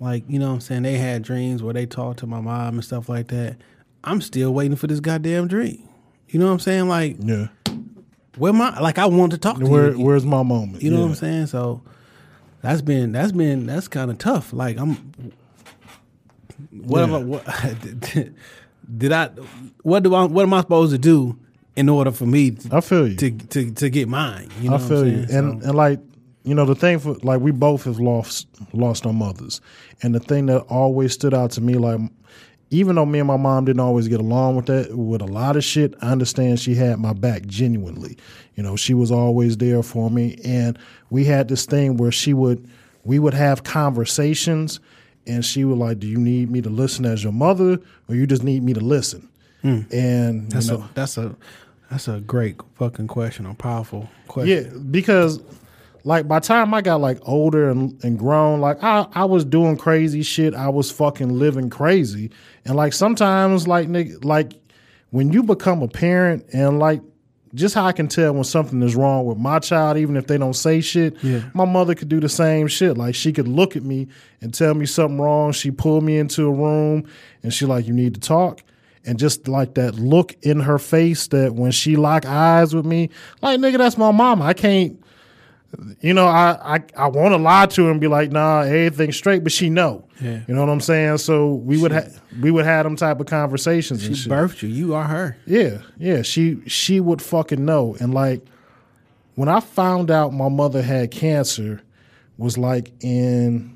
[0.00, 2.74] like, you know what I'm saying, they had dreams where they talked to my mom
[2.74, 3.56] and stuff like that.
[4.02, 5.88] I'm still waiting for this goddamn dream.
[6.28, 6.88] You know what I'm saying?
[6.88, 7.48] Like Yeah.
[8.36, 10.00] where my like I want to talk to Where you.
[10.04, 10.82] where's my moment?
[10.82, 11.46] You know what I'm saying?
[11.46, 11.82] So
[12.60, 14.52] that's been that's been that's kind of tough.
[14.52, 15.12] Like I'm
[16.70, 17.44] what am I, what
[18.98, 19.28] did I
[19.82, 21.38] what do I what am I supposed to do
[21.76, 23.16] in order for me to I feel you.
[23.16, 24.48] to, to, to get mine?
[24.60, 25.26] You know I feel you.
[25.26, 25.30] saying?
[25.30, 26.00] And So- and like
[26.44, 29.60] you know the thing for like we both have lost lost our mothers,
[30.02, 32.00] and the thing that always stood out to me like.
[32.70, 35.54] Even though me and my mom didn't always get along with that, with a lot
[35.54, 38.16] of shit, I understand she had my back genuinely.
[38.56, 40.76] You know, she was always there for me, and
[41.10, 42.66] we had this thing where she would,
[43.04, 44.80] we would have conversations,
[45.24, 47.78] and she would like, "Do you need me to listen as your mother,
[48.08, 49.28] or you just need me to listen?"
[49.62, 50.48] And Hmm.
[50.48, 51.36] that's you know, a that's a
[51.90, 54.72] that's a great fucking question, a powerful question.
[54.72, 55.40] Yeah, because
[56.04, 59.44] like by the time I got like older and, and grown, like I, I was
[59.44, 60.54] doing crazy shit.
[60.54, 62.30] I was fucking living crazy.
[62.66, 64.52] And like sometimes like nigga, like
[65.10, 67.00] when you become a parent and like
[67.54, 70.36] just how I can tell when something is wrong with my child, even if they
[70.36, 71.22] don't say shit.
[71.22, 71.44] Yeah.
[71.54, 72.98] My mother could do the same shit.
[72.98, 74.08] Like she could look at me
[74.42, 75.52] and tell me something wrong.
[75.52, 77.08] She pulled me into a room
[77.42, 78.62] and she like, you need to talk.
[79.06, 83.10] And just like that look in her face that when she lock eyes with me,
[83.40, 84.44] like nigga, that's my mama.
[84.44, 85.03] I can't
[86.00, 89.16] you know, I I, I want to lie to her and be like, nah, everything's
[89.16, 90.04] straight, but she know.
[90.20, 90.40] Yeah.
[90.46, 91.18] You know what I'm saying?
[91.18, 92.08] So we would ha-
[92.40, 94.32] we would have them type of conversations and She shit.
[94.32, 94.68] birthed you.
[94.68, 95.36] You are her.
[95.46, 96.22] Yeah, yeah.
[96.22, 97.96] She she would fucking know.
[98.00, 98.44] And like
[99.34, 101.80] when I found out my mother had cancer
[102.38, 103.72] was like in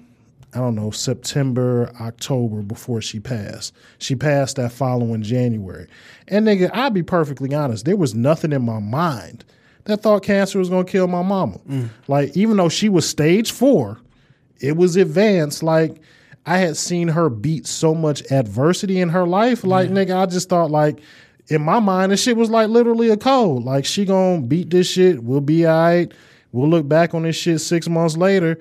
[0.54, 3.74] I don't know, September, October before she passed.
[3.98, 5.86] She passed that following January.
[6.26, 9.44] And nigga, I'll be perfectly honest, there was nothing in my mind
[9.88, 11.58] that thought cancer was gonna kill my mama.
[11.68, 11.88] Mm.
[12.08, 13.98] Like, even though she was stage four,
[14.60, 15.62] it was advanced.
[15.62, 16.00] Like,
[16.44, 19.64] I had seen her beat so much adversity in her life.
[19.64, 21.00] Like nigga, I just thought like
[21.48, 23.64] in my mind, this shit was like literally a code.
[23.64, 25.22] Like she gonna beat this shit.
[25.22, 26.12] We'll be all right.
[26.52, 28.58] We'll look back on this shit six months later,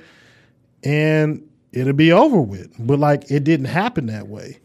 [0.84, 2.74] and it'll be over with.
[2.80, 4.60] But like it didn't happen that way.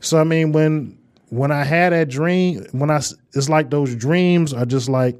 [0.00, 0.98] So I mean, when
[1.28, 2.98] when I had that dream, when I,
[3.32, 5.18] it's like those dreams are just like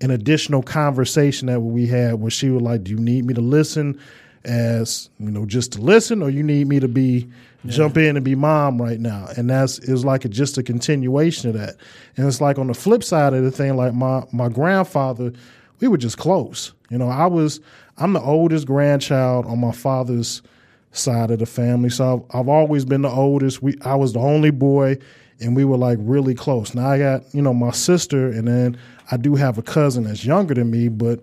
[0.00, 3.40] an additional conversation that we had where she was like, "Do you need me to
[3.40, 3.98] listen
[4.44, 7.28] as you know just to listen, or you need me to be
[7.66, 11.48] jump in and be mom right now?" And that's is like a, just a continuation
[11.50, 11.76] of that.
[12.16, 15.32] And it's like on the flip side of the thing, like my my grandfather,
[15.80, 16.72] we were just close.
[16.90, 17.60] You know, I was
[17.98, 20.42] I'm the oldest grandchild on my father's
[20.92, 21.90] side of the family.
[21.90, 23.62] So I've, I've always been the oldest.
[23.62, 24.98] We I was the only boy,
[25.40, 26.74] and we were like really close.
[26.74, 28.76] Now I got you know my sister, and then
[29.10, 31.20] I do have a cousin that's younger than me, but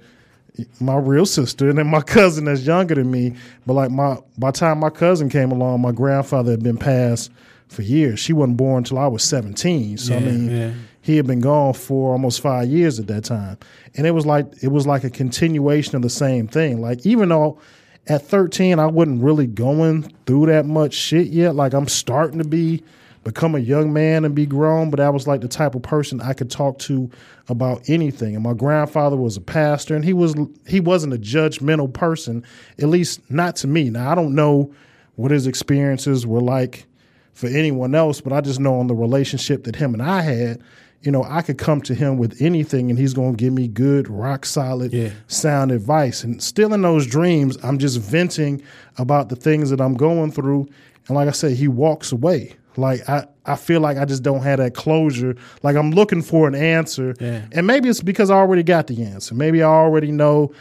[0.80, 3.36] my real sister, and then my cousin that's younger than me.
[3.66, 7.32] But like my by the time my cousin came along, my grandfather had been passed
[7.68, 8.20] for years.
[8.20, 9.98] She wasn't born until I was seventeen.
[9.98, 10.50] So I mean.
[10.50, 10.74] yeah.
[11.06, 13.58] He had been gone for almost five years at that time,
[13.98, 16.80] and it was like it was like a continuation of the same thing.
[16.80, 17.60] Like even though
[18.08, 21.56] at 13 I wasn't really going through that much shit yet.
[21.56, 22.84] Like I'm starting to be
[23.24, 26.20] become a young man and be grown, but I was like the type of person
[26.22, 27.10] I could talk to
[27.48, 28.36] about anything.
[28.36, 30.36] And my grandfather was a pastor and he was
[30.68, 32.44] he wasn't a judgmental person,
[32.80, 33.90] at least not to me.
[33.90, 34.74] Now I don't know
[35.16, 36.86] what his experiences were like
[37.34, 40.62] for anyone else, but I just know on the relationship that him and I had,
[41.02, 43.68] you know, I could come to him with anything and he's going to give me
[43.68, 45.10] good, rock solid, Yeah.
[45.28, 46.24] sound advice.
[46.24, 48.62] And still in those dreams, I'm just venting
[48.98, 50.68] about the things that I'm going through.
[51.08, 52.54] And like I said, he walks away.
[52.78, 55.36] Like I, I feel like I just don't have that closure.
[55.62, 57.16] Like I'm looking for an answer.
[57.20, 57.46] Yeah.
[57.52, 59.36] And maybe it's because I already got the answer.
[59.36, 60.54] Maybe I already know,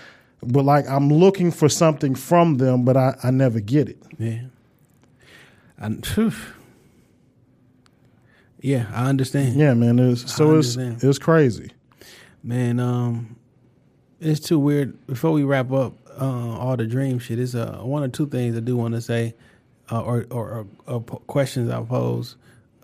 [0.42, 4.02] but like I'm looking for something from them, but I, I never get it.
[4.18, 4.42] Yeah.
[5.78, 6.32] And phew.
[8.60, 9.56] yeah, I understand.
[9.56, 9.98] Yeah, man.
[9.98, 11.72] It's, so it's it's crazy.
[12.44, 13.36] Man, um,
[14.20, 15.06] it's too weird.
[15.06, 18.56] Before we wrap up uh, all the dream shit, it's uh, one or two things
[18.56, 19.34] I do want to say,
[19.90, 22.36] uh, or, or, or, questions I pose.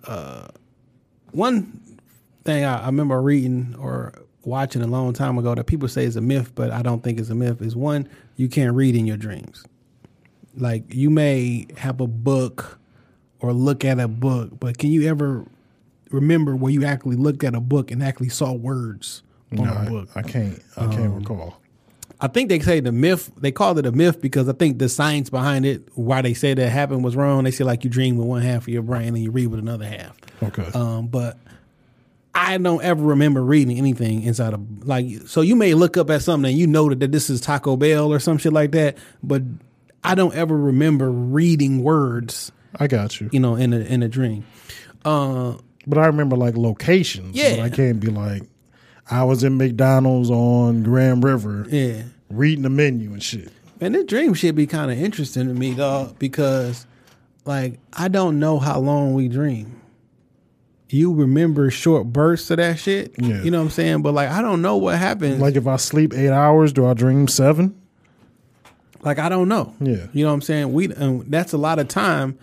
[0.04, 0.48] Uh,
[1.32, 1.80] one
[2.44, 4.12] thing I, I remember reading or
[4.44, 7.18] watching a long time ago that people say is a myth, but I don't think
[7.18, 7.62] it's a myth.
[7.62, 9.64] Is one you can't read in your dreams.
[10.56, 12.78] Like you may have a book
[13.40, 15.44] or look at a book, but can you ever
[16.10, 19.22] remember where you actually looked at a book and actually saw words
[19.52, 20.08] on No, a I, book?
[20.16, 20.62] I can't.
[20.76, 21.60] I can't recall.
[22.20, 23.30] I think they say the myth.
[23.36, 26.52] They called it a myth because I think the science behind it, why they say
[26.54, 27.44] that happened, was wrong.
[27.44, 29.60] They say like you dream with one half of your brain and you read with
[29.60, 30.16] another half.
[30.42, 30.66] Okay.
[30.74, 31.38] Um, but
[32.34, 35.06] I don't ever remember reading anything inside of like.
[35.26, 38.12] So you may look up at something and you know that this is Taco Bell
[38.12, 39.42] or some shit like that, but
[40.02, 42.50] I don't ever remember reading words.
[42.80, 43.30] I got you.
[43.32, 44.44] You know, in a in a dream.
[45.04, 45.54] Uh,
[45.86, 47.36] But I remember like locations.
[47.36, 47.62] Yeah.
[47.62, 48.42] I can't be like,
[49.10, 52.02] I was in McDonald's on Grand River yeah.
[52.30, 53.50] reading the menu and shit.
[53.80, 56.86] Man, this dream shit be kind of interesting to me, dog, because
[57.44, 59.80] like I don't know how long we dream.
[60.90, 63.42] You remember short bursts of that shit, Yeah.
[63.42, 64.02] you know what I'm saying?
[64.02, 65.40] But like I don't know what happens.
[65.40, 67.78] Like if I sleep eight hours, do I dream seven?
[69.02, 69.74] Like I don't know.
[69.80, 70.06] Yeah.
[70.12, 70.72] you know what I'm saying.
[70.72, 72.38] We and that's a lot of time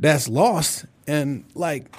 [0.00, 1.94] that's lost, and like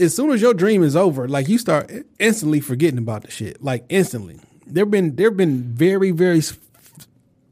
[0.00, 3.62] as soon as your dream is over, like you start instantly forgetting about the shit.
[3.62, 4.40] Like instantly.
[4.66, 6.42] There've been there've been very very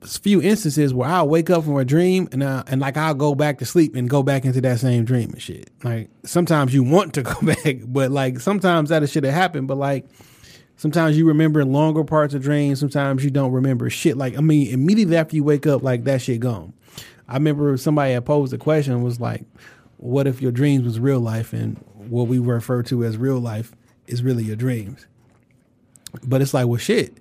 [0.06, 3.34] few instances where I'll wake up from a dream and I, and like I'll go
[3.34, 5.70] back to sleep and go back into that same dream and shit.
[5.82, 9.68] Like sometimes you want to go back, but like sometimes that shit happened.
[9.68, 10.06] But like
[10.76, 12.80] sometimes you remember longer parts of dreams.
[12.80, 14.16] Sometimes you don't remember shit.
[14.16, 16.72] Like I mean, immediately after you wake up, like that shit gone.
[17.28, 19.44] I remember somebody had posed a question was like,
[19.96, 23.72] "What if your dreams was real life and what we refer to as real life
[24.06, 25.06] is really your dreams?"
[26.22, 27.16] But it's like, well, shit.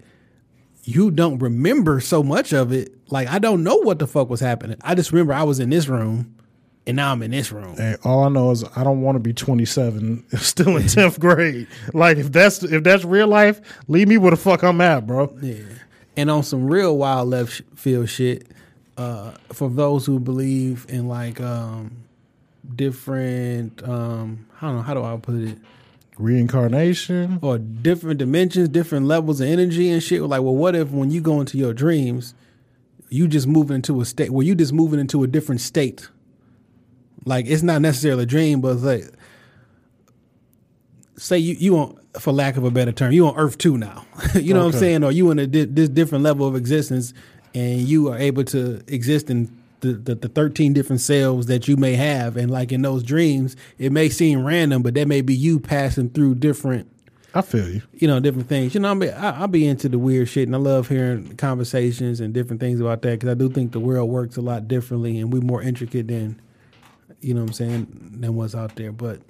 [0.86, 2.94] You don't remember so much of it.
[3.10, 4.78] Like I don't know what the fuck was happening.
[4.82, 6.36] I just remember I was in this room,
[6.86, 7.76] and now I'm in this room.
[7.80, 11.68] And all I know is I don't want to be 27, still in 10th grade.
[11.94, 15.36] Like if that's if that's real life, leave me where the fuck I'm at, bro.
[15.42, 15.64] Yeah.
[16.18, 18.48] And on some real wild left field shit,
[18.98, 22.04] uh, for those who believe in like um,
[22.76, 25.58] different, um, I don't know, how do I put it?
[26.18, 27.40] Reincarnation.
[27.42, 30.22] Or different dimensions, different levels of energy and shit.
[30.22, 32.34] Like, well, what if when you go into your dreams,
[33.10, 36.08] you just moving into a state where you just moving into a different state?
[37.26, 39.04] Like, it's not necessarily a dream, but like,
[41.18, 44.06] say you you on for lack of a better term you on earth 2 now
[44.36, 47.14] you know what i'm saying or you in a di- this different level of existence
[47.54, 49.50] and you are able to exist in
[49.84, 53.56] the, the the thirteen different selves that you may have, and like in those dreams,
[53.78, 56.90] it may seem random, but that may be you passing through different
[57.36, 57.82] I feel you.
[57.94, 58.76] you know, different things.
[58.76, 61.36] You know, I mean, I, I'll be into the weird shit, and I love hearing
[61.36, 64.68] conversations and different things about that because I do think the world works a lot
[64.68, 66.40] differently, and we're more intricate than,
[67.22, 68.92] you know, what I'm saying, than what's out there.
[68.92, 69.22] But,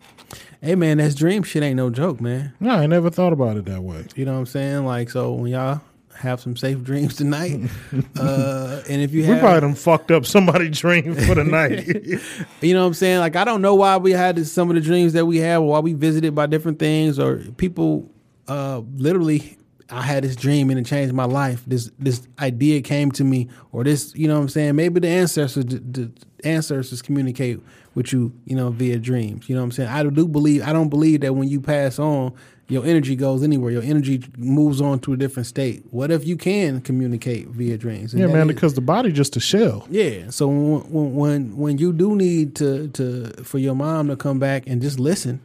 [0.62, 2.54] hey, man, that's dream shit ain't no joke, man.
[2.60, 4.06] No, I never thought about it that way.
[4.16, 4.86] You know what I'm saying?
[4.86, 5.82] Like, so when y'all
[6.16, 7.70] have some safe dreams tonight,
[8.20, 11.88] uh, and if you We have, probably done fucked up somebody' dream for the night.
[12.62, 13.20] You know what I'm saying?
[13.20, 15.62] Like I don't know why we had this, some of the dreams that we have,
[15.62, 18.10] or why we visited by different things, or people.
[18.48, 19.58] Uh, literally,
[19.90, 21.64] I had this dream and it changed my life.
[21.68, 24.76] This this idea came to me, or this, you know what I'm saying?
[24.76, 26.12] Maybe the ancestors, the, the
[26.44, 27.60] ancestors communicate
[27.96, 29.48] with you, you know, via dreams.
[29.48, 29.90] You know what I'm saying?
[29.90, 30.64] I do believe.
[30.64, 32.34] I don't believe that when you pass on,
[32.70, 33.72] your energy goes anywhere.
[33.72, 35.84] Your energy moves on to a different state.
[35.92, 38.14] What if you can communicate via dreams?
[38.14, 39.86] And yeah, man, is- because the body just a shell.
[39.90, 40.30] yeah.
[40.30, 44.64] So when, when when you do need to to for your mom to come back
[44.66, 45.42] and just listen,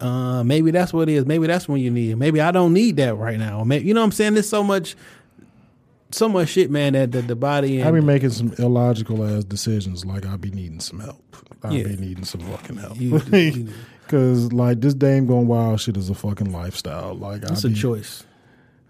[0.00, 1.26] uh, maybe that's what it is.
[1.26, 2.16] Maybe that's when you need it.
[2.16, 3.62] Maybe I don't need that right now.
[3.62, 4.34] Maybe, you know what I'm saying?
[4.34, 4.96] There's so much,
[6.10, 6.94] so much shit, man.
[6.94, 10.50] That, that the body and I be making some illogical ass decisions, like I be
[10.50, 11.22] needing some help.
[11.62, 11.84] I Yeah.
[11.84, 12.98] be needing some fucking help.
[13.00, 13.68] You- you-
[14.12, 17.14] Cause like this dame going wild shit is a fucking lifestyle.
[17.14, 18.24] Like it's a be, choice.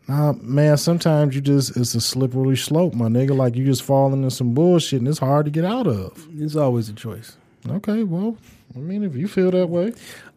[0.08, 0.76] Nah, man.
[0.76, 3.36] Sometimes you just it's a slippery slope, my nigga.
[3.36, 6.26] Like you just falling into some bullshit and it's hard to get out of.
[6.36, 7.36] It's always a choice.
[7.68, 8.36] Okay, well,
[8.74, 9.92] I mean, if you feel that way,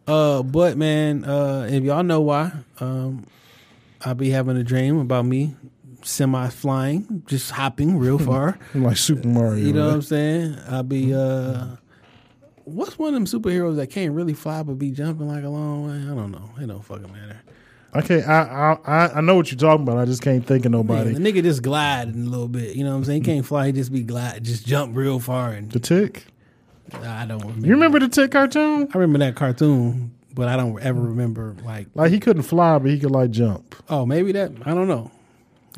[0.05, 3.25] Uh, but man, uh, if y'all know why, um,
[4.01, 5.55] I'll be having a dream about me
[6.03, 8.59] semi flying, just hopping real far.
[8.75, 9.65] like Super Mario.
[9.65, 10.57] You know what I'm saying?
[10.69, 11.77] I'll be uh
[12.65, 15.87] what's one of them superheroes that can't really fly but be jumping like a long
[15.87, 16.11] way?
[16.11, 16.49] I don't know.
[16.61, 17.41] It don't fucking matter.
[17.95, 19.97] Okay, I, I I I know what you're talking about.
[19.97, 21.13] I just can't think of nobody.
[21.13, 22.75] the nigga just gliding a little bit.
[22.75, 23.23] You know what I'm saying?
[23.23, 26.25] He can't fly, he just be glide just jump real far and The Tick.
[27.01, 27.65] I don't remember.
[27.67, 28.89] You remember the Tick cartoon?
[28.93, 32.91] I remember that cartoon, but I don't ever remember like Like he couldn't fly, but
[32.91, 33.75] he could like jump.
[33.89, 35.09] oh maybe that I don't know.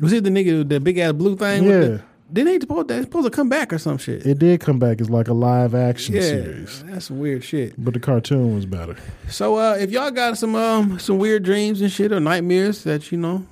[0.00, 1.64] Was it the nigga with the big ass blue thing?
[1.64, 1.80] with Yeah.
[1.96, 4.26] the- didn't he supposed that supposed to come back or some shit?
[4.26, 7.74] It did come back as like a live action yeah, series, that's some weird shit.
[7.82, 8.96] but the cartoon was better.
[9.28, 13.10] So uh, if y'all got some um some weird dreams and shit or nightmares that
[13.10, 13.46] you know,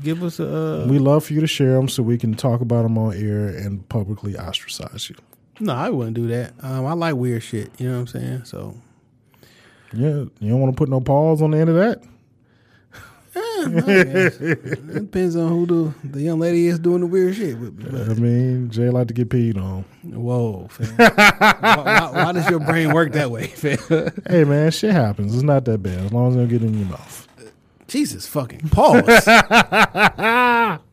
[0.00, 2.60] give us a uh, We love for you to share them so we can talk
[2.60, 5.16] about them on air and publicly ostracize you.
[5.60, 6.52] no, I wouldn't do that.
[6.62, 7.70] Um, I like weird shit.
[7.78, 8.44] You know what I'm saying?
[8.44, 8.76] So
[9.92, 12.02] Yeah, you don't want to put no pause on the end of that.
[13.60, 17.76] It depends on who the the young lady is doing the weird shit with.
[17.78, 18.00] me.
[18.00, 19.84] I mean, Jay like to get peed on.
[20.04, 20.94] Whoa, fam.
[20.96, 23.78] why, why, why does your brain work that way, fam?
[24.28, 25.34] Hey man, shit happens.
[25.34, 27.28] It's not that bad as long as it don't get in your mouth.
[27.86, 29.28] Jesus fucking pause.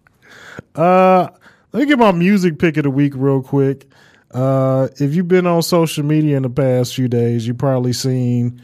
[0.76, 1.30] Uh,
[1.72, 3.88] let me get my music pick of the week real quick.
[4.32, 8.62] Uh, if you've been on social media in the past few days, you've probably seen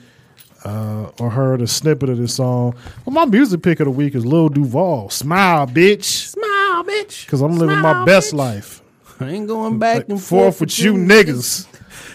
[0.64, 2.76] uh, or heard a snippet of this song.
[3.05, 5.09] Well, my music pick of the week is Lil Duval.
[5.09, 7.26] Smile, bitch, Smile, bitch.
[7.26, 8.38] because I'm living my best bitch.
[8.38, 8.82] life.
[9.20, 11.68] I ain't going back and Forth with you niggas.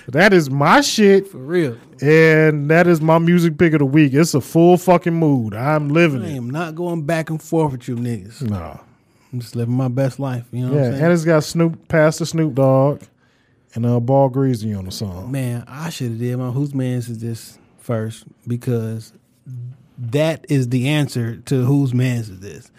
[0.09, 1.77] That is my shit, For real.
[2.01, 4.13] and that is my music pick of the week.
[4.15, 5.55] It's a full fucking mood.
[5.55, 6.33] I'm living I it.
[6.33, 8.49] I am not going back and forth with you niggas.
[8.49, 8.79] Nah.
[9.33, 10.45] I'm just living my best life.
[10.53, 11.05] You know what Yeah, I'm saying?
[11.05, 13.03] and it's got Snoop, Pastor Snoop Dogg,
[13.75, 15.31] and uh, Ball Greezy on the song.
[15.33, 19.13] Man, I should have did my whose man's is this first because
[19.99, 22.71] that is the answer to whose man's is this.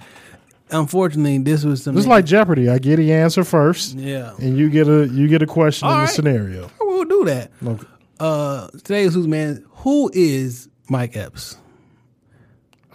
[0.70, 1.98] Unfortunately, this was some.
[1.98, 2.70] It's like Jeopardy.
[2.70, 4.34] I get the answer first, yeah.
[4.40, 6.70] and you get a you get a question All in the scenario.
[6.82, 7.52] We'll do that.
[7.62, 7.88] Look,
[8.20, 9.64] Uh, today's whose man.
[9.78, 11.58] Who is Mike Epps?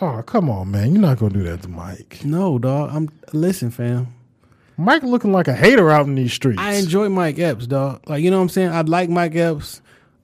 [0.02, 0.92] oh come on, man!
[0.92, 2.20] You're not gonna do that to Mike.
[2.24, 2.90] No, dog.
[2.92, 4.08] I'm listen, fam.
[4.76, 6.58] Mike looking like a hater out in these streets.
[6.60, 8.02] I enjoy Mike Epps, dog.
[8.06, 8.70] Like you know what I'm saying.
[8.70, 9.80] I like Mike Epps,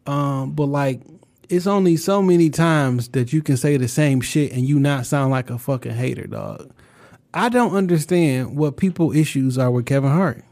[0.06, 1.00] um, but like
[1.48, 5.06] it's only so many times that you can say the same shit and you not
[5.06, 6.70] sound like a fucking hater, dog.
[7.32, 10.44] I don't understand what people issues are with Kevin Hart.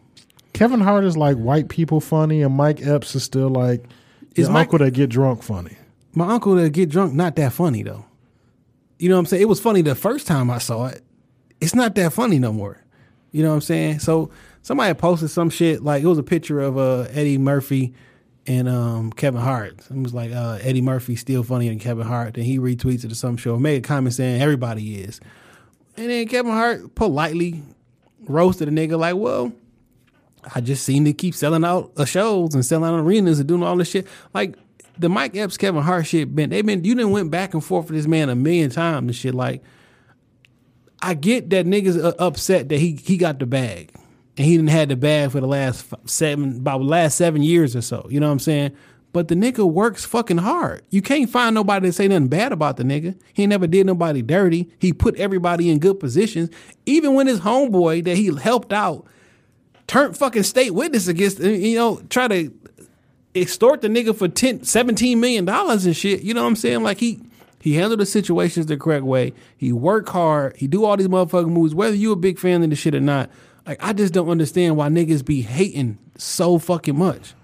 [0.52, 3.84] Kevin Hart is like white people funny, and Mike Epps is still like
[4.34, 5.76] Is my uncle that get drunk funny.
[6.14, 8.06] My uncle that get drunk, not that funny though.
[8.98, 9.42] You know what I'm saying?
[9.42, 11.02] It was funny the first time I saw it.
[11.60, 12.82] It's not that funny no more.
[13.32, 13.98] You know what I'm saying?
[13.98, 14.30] So
[14.62, 17.92] somebody posted some shit like it was a picture of uh, Eddie Murphy
[18.46, 19.78] and um, Kevin Hart.
[19.90, 22.36] It was like uh, Eddie Murphy still funnier than Kevin Hart.
[22.36, 25.20] And he retweeted it to some show, made a comment saying everybody is.
[25.96, 27.62] And then Kevin Hart politely
[28.20, 29.52] roasted a nigga like, well,
[30.54, 33.76] I just seen to keep selling out shows and selling out arenas and doing all
[33.76, 34.06] this shit.
[34.32, 34.56] Like
[34.98, 37.86] the Mike Epps, Kevin Hart shit been they been you didn't went back and forth
[37.86, 39.34] with this man a million times and shit.
[39.34, 39.62] Like
[41.02, 43.90] I get that niggas upset that he he got the bag.
[44.36, 47.74] And he didn't had the bag for the last seven about the last seven years
[47.74, 48.06] or so.
[48.10, 48.76] You know what I'm saying?
[49.12, 50.82] But the nigga works fucking hard.
[50.90, 53.18] You can't find nobody to say nothing bad about the nigga.
[53.32, 54.68] He never did nobody dirty.
[54.78, 56.50] He put everybody in good positions.
[56.84, 59.06] Even when his homeboy that he helped out
[59.86, 62.52] turned fucking state witness against, uh, you know, try to
[63.34, 66.20] extort the nigga for 10, 17 million dollars and shit.
[66.22, 66.82] You know what I'm saying?
[66.82, 67.20] Like he
[67.60, 69.32] he handled the situations the correct way.
[69.56, 70.56] He worked hard.
[70.56, 71.74] He do all these motherfucking moves.
[71.74, 73.30] Whether you a big fan of the shit or not,
[73.66, 77.34] like I just don't understand why niggas be hating so fucking much.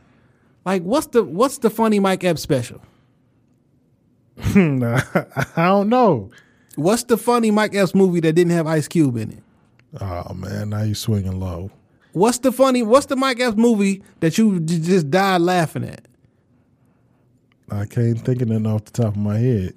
[0.64, 2.80] Like what's the what's the funny Mike Epps special?
[4.38, 6.30] I don't know.
[6.76, 9.42] What's the funny Mike Epps movie that didn't have Ice Cube in it?
[10.00, 11.70] Oh man, now you swinging low.
[12.12, 12.82] What's the funny?
[12.82, 16.06] What's the Mike Epps movie that you j- just died laughing at?
[17.70, 19.74] I can't think of nothing off the top of my head.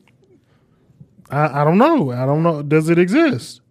[1.30, 2.12] I, I don't know.
[2.12, 2.62] I don't know.
[2.62, 3.62] Does it exist?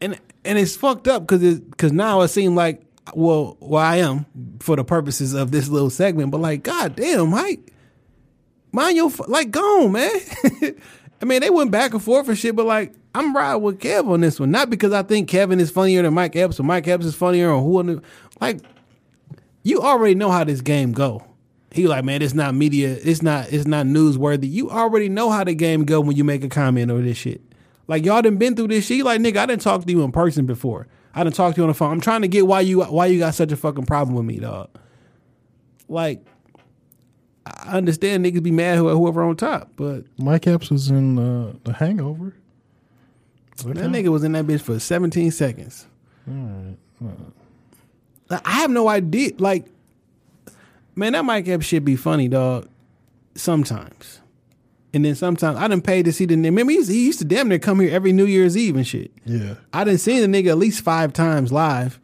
[0.00, 2.82] and and it's fucked up because because now it seemed like
[3.14, 4.26] well well I am
[4.60, 7.72] for the purposes of this little segment, but like God damn, Mike,
[8.72, 10.10] mind your like go man.
[11.20, 14.08] I mean they went back and forth and shit, but like I'm riding with Kev
[14.10, 16.86] on this one, not because I think Kevin is funnier than Mike Epps or Mike
[16.86, 18.02] Epps is funnier or who
[18.40, 18.60] like
[19.62, 21.24] you already know how this game go.
[21.72, 24.50] He like, man, it's not media, it's not, it's not newsworthy.
[24.50, 27.42] You already know how the game go when you make a comment or this shit.
[27.88, 29.04] Like y'all done been through this shit.
[29.04, 30.88] Like, nigga, I didn't talk to you in person before.
[31.14, 31.92] I didn't talk to you on the phone.
[31.92, 34.38] I'm trying to get why you why you got such a fucking problem with me,
[34.38, 34.68] dog.
[35.88, 36.24] Like,
[37.46, 41.52] I understand niggas be mad who- whoever on top, but Mike Epps was in uh,
[41.64, 42.34] The Hangover.
[43.64, 45.86] that nigga was in that bitch for 17 seconds.
[48.28, 49.30] Like, I have no idea.
[49.38, 49.66] Like,
[50.96, 52.68] man, that Mike Epps shit be funny, dog.
[53.36, 54.20] Sometimes.
[54.94, 56.44] And then sometimes I didn't pay to see the nigga.
[56.46, 58.86] Remember, he used, he used to damn near come here every New Year's Eve and
[58.86, 59.10] shit.
[59.24, 59.54] Yeah.
[59.72, 62.00] I didn't see the nigga at least five times live.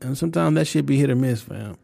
[0.00, 1.76] And sometimes that shit be hit or miss, fam.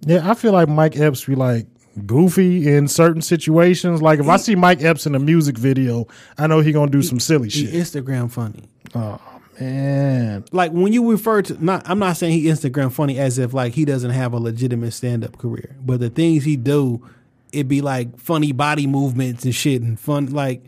[0.00, 1.66] Yeah, I feel like Mike Epps be like
[2.06, 4.02] goofy in certain situations.
[4.02, 6.06] Like if I see Mike Epps in a music video,
[6.36, 7.74] I know he gonna do some silly He shit.
[7.74, 8.64] Instagram funny.
[8.94, 9.20] Oh
[9.60, 13.54] man, Like when you refer to not I'm not saying he Instagram funny as if
[13.54, 15.76] like he doesn't have a legitimate stand up career.
[15.80, 17.06] But the things he do,
[17.54, 20.62] it be like funny body movements and shit and fun like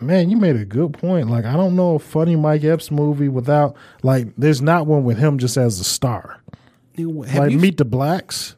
[0.00, 1.28] man, you made a good point.
[1.28, 5.18] Like I don't know a funny Mike Epps movie without like there's not one with
[5.18, 6.40] him just as a star.
[6.96, 8.56] have like you Meet the Blacks.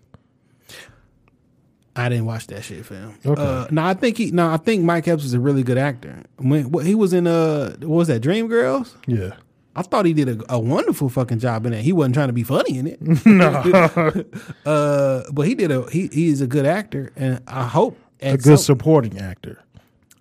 [1.95, 3.19] I didn't watch that shit, fam.
[3.25, 3.43] Okay.
[3.43, 4.31] Uh, no, I think he.
[4.31, 6.23] No, I think Mike Epps is a really good actor.
[6.39, 8.95] When what, he was in, uh, what was that Dreamgirls?
[9.07, 9.35] Yeah.
[9.75, 11.81] I thought he did a, a wonderful fucking job in that.
[11.83, 13.01] He wasn't trying to be funny in it.
[13.27, 14.25] no.
[14.67, 15.89] uh, but he did a.
[15.91, 19.63] He he is a good actor, and I hope A good some, supporting actor.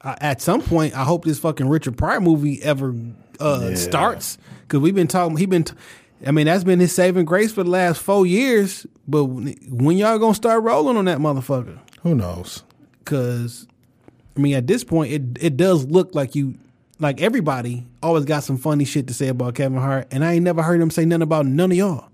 [0.02, 2.96] uh, at some point, I hope this fucking Richard Pryor movie ever
[3.40, 5.38] uh, starts because we've been talking.
[5.38, 5.64] He been.
[5.66, 5.74] T-
[6.26, 8.86] I mean, that's been his saving grace for the last four years.
[9.08, 11.80] But when y'all gonna start rolling on that motherfucker?
[12.04, 12.64] Who knows?
[13.06, 13.68] Cause
[14.38, 16.56] I mean, at this point, it it does look like you,
[17.02, 20.44] like everybody always got some funny shit to say about Kevin Hart, and I ain't
[20.44, 22.10] never heard him say nothing about none of y'all.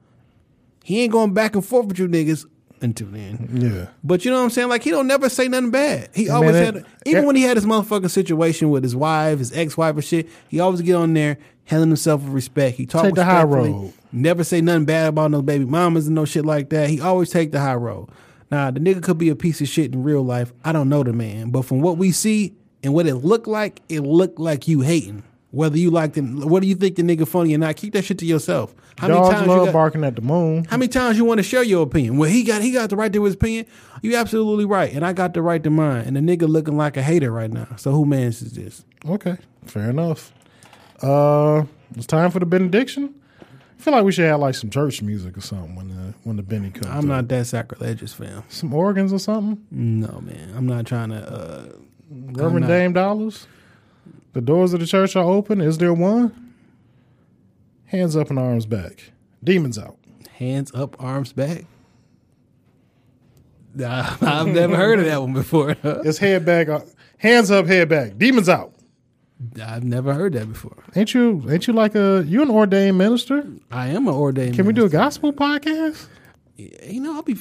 [0.84, 2.46] He ain't going back and forth with you niggas
[2.82, 3.50] until then.
[3.54, 3.88] Yeah.
[4.04, 4.70] But you know what I'm saying?
[4.70, 6.10] Like he don't never say nothing bad.
[6.16, 9.52] He always it- had, even when he had his motherfucking situation with his wife, his
[9.52, 10.30] ex wife, and shit.
[10.48, 12.78] He always get on there, handling himself with respect.
[12.78, 13.94] He talk Take the high road.
[14.14, 16.90] Never say nothing bad about no baby mamas and no shit like that.
[16.90, 18.10] He always take the high road.
[18.50, 20.54] Now the nigga could be a piece of shit in real life.
[20.64, 22.54] I don't know the man, but from what we see
[22.88, 25.24] and what it looked like, it looked like you hating.
[25.52, 28.18] Whether you like the, whether you think the nigga funny or not, keep that shit
[28.20, 28.74] to yourself.
[28.98, 30.64] How Dogs many times you love got, barking at the moon.
[30.70, 32.18] how many times you want to share your opinion?
[32.18, 33.66] Well, he got he got the right to his opinion.
[34.02, 36.06] You absolutely right, and I got the right to mine.
[36.06, 37.68] And the nigga looking like a hater right now.
[37.76, 38.86] So who mans is this?
[39.06, 39.36] Okay,
[39.66, 40.32] fair enough.
[41.02, 41.64] Uh,
[41.96, 43.14] it's time for the benediction.
[43.42, 46.38] I feel like we should have like some church music or something when the when
[46.38, 46.88] the Benny comes.
[46.88, 48.44] I'm not that sacrilegious, fam.
[48.48, 49.64] some organs or something.
[49.72, 50.54] No, man.
[50.56, 51.18] I'm not trying to.
[51.18, 51.66] uh
[52.10, 52.68] Reverend.
[52.68, 53.48] Dame Dollars.
[54.34, 55.62] The doors of the church are open.
[55.62, 56.54] Is there one?
[57.86, 59.12] Hands up and arms back.
[59.44, 59.98] Demons out.
[60.34, 61.66] Hands up, arms back.
[63.76, 65.76] Nah, I've never heard of that one before.
[65.84, 66.68] It's head back.
[66.68, 66.80] uh,
[67.20, 68.18] Hands up, head back.
[68.18, 68.74] Demons out.
[69.64, 70.84] I've never heard that before.
[70.96, 71.46] Ain't you?
[71.48, 72.24] Ain't you like a?
[72.26, 73.46] You an ordained minister?
[73.70, 74.56] I am an ordained.
[74.56, 76.08] Can we do a gospel podcast?
[76.58, 77.38] You know, I'll be.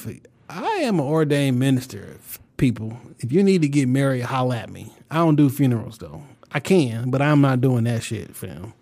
[0.50, 2.18] I am an ordained minister.
[2.57, 4.92] People, if you need to get married, holla at me.
[5.11, 6.22] I don't do funerals though.
[6.52, 8.72] I can, but I'm not doing that shit, fam.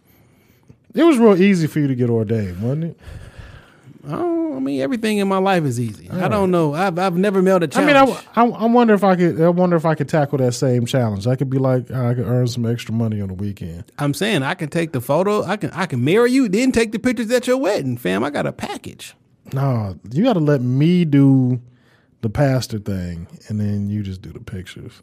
[0.94, 3.00] It was real easy for you to get ordained, wasn't it?
[4.06, 6.08] I, don't, I mean, everything in my life is easy.
[6.10, 6.74] I don't know.
[6.74, 7.96] I've I've never mailed a challenge.
[7.96, 9.40] I mean, I, I, I wonder if I could.
[9.40, 11.26] I wonder if I could tackle that same challenge.
[11.26, 13.84] I could be like, I could earn some extra money on the weekend.
[13.98, 15.42] I'm saying I can take the photo.
[15.42, 18.22] I can I can marry you, then take the pictures at your wedding, fam.
[18.22, 19.14] I got a package.
[19.52, 21.60] No, you got to let me do
[22.24, 25.02] the pastor thing, and then you just do the pictures.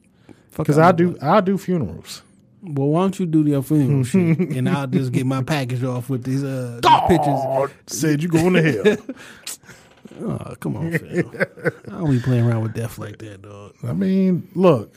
[0.58, 1.24] Because out I do, butt.
[1.24, 2.24] I do funerals.
[2.64, 6.10] Well, why don't you do your funeral shit, and I'll just get my package off
[6.10, 7.70] with these uh these pictures.
[7.88, 8.98] Said you going to hell.
[10.20, 11.32] Oh, come on, fam.
[11.88, 13.74] I don't be playing around with death like that, dog.
[13.82, 14.94] I mean, look,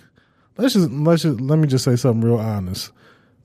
[0.57, 2.91] let's just let's just let me just say something real honest.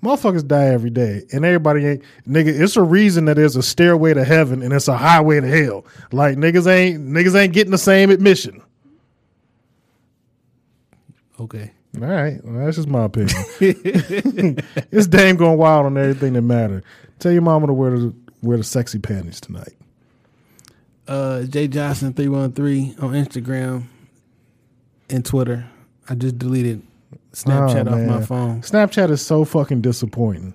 [0.04, 2.60] Motherfuckers die every day, and everybody ain't nigga.
[2.60, 5.86] It's a reason that there's a stairway to heaven and it's a highway to hell.
[6.12, 8.62] Like niggas ain't niggas ain't getting the same admission.
[11.40, 11.72] Okay.
[12.00, 13.36] All right, well, that's just my opinion.
[13.60, 16.84] it's Dame going wild on everything that matter.
[17.18, 18.14] Tell your mama to wear the
[18.44, 19.74] wear the sexy panties tonight.
[21.08, 23.86] Uh, Jay Johnson three one three on Instagram
[25.10, 25.68] and Twitter.
[26.08, 26.84] I just deleted
[27.34, 28.62] Snapchat Oh, off my phone.
[28.62, 30.54] Snapchat is so fucking disappointing.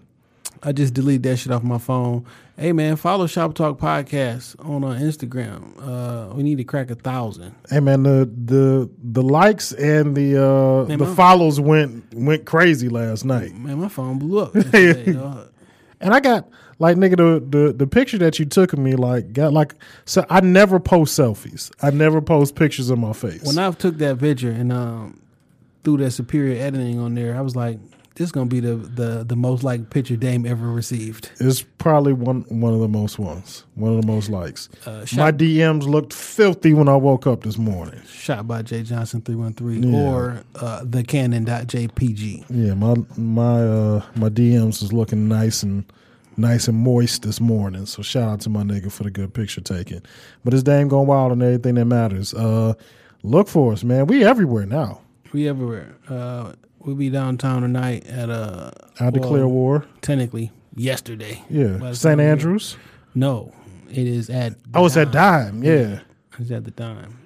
[0.65, 2.25] I just deleted that shit off my phone.
[2.57, 5.75] Hey man, follow Shop Talk Podcast on uh, Instagram.
[5.81, 7.55] Uh, we need to crack a thousand.
[7.69, 12.45] Hey man, the the the likes and the uh Man, the my- follows went went
[12.47, 13.55] crazy last night.
[13.55, 14.55] Man, my phone blew up.
[16.01, 16.49] And I got
[16.79, 20.27] like nigga the, the the picture that you took of me like got like so
[20.29, 21.71] I never post selfies.
[21.81, 23.43] I never post pictures of my face.
[23.43, 25.23] when I took that picture and um,
[25.83, 27.79] threw that superior editing on there, I was like,
[28.15, 32.13] "This is gonna be the the the most liked picture Dame ever received." it's probably
[32.13, 33.65] one one of the most ones.
[33.75, 34.69] One of the most likes.
[34.87, 38.01] Uh, my DMs looked filthy when I woke up this morning.
[38.07, 42.45] shot by Jay Johnson three one three or uh, the Canon.jpg.
[42.51, 45.85] Yeah, my my uh my DMs is looking nice and
[46.37, 47.87] nice and moist this morning.
[47.87, 50.03] So shout out to my nigga for the good picture taking.
[50.45, 52.35] But it's Dame going wild on everything that matters.
[52.35, 52.75] Uh
[53.23, 54.07] look for us, man.
[54.07, 55.01] We everywhere now.
[55.33, 55.97] We everywhere.
[56.09, 56.53] Uh,
[56.85, 58.71] we'll be downtown tonight at uh,
[59.01, 59.87] I declare war.
[60.01, 61.43] Technically, yesterday.
[61.51, 61.79] Yeah.
[61.93, 62.03] St.
[62.03, 62.77] time we- Andrews.
[63.15, 63.53] No,
[63.91, 64.59] it is at.
[64.65, 65.63] the Oh, it's at Dime.
[65.63, 66.01] Yeah.
[66.39, 67.19] It's at the time.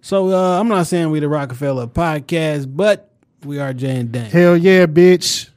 [0.00, 3.10] So uh, I'm not saying we the Roc-A-Fella podcast, but
[3.44, 4.30] we are Jay and Dan.
[4.30, 5.50] Hell yeah, bitch.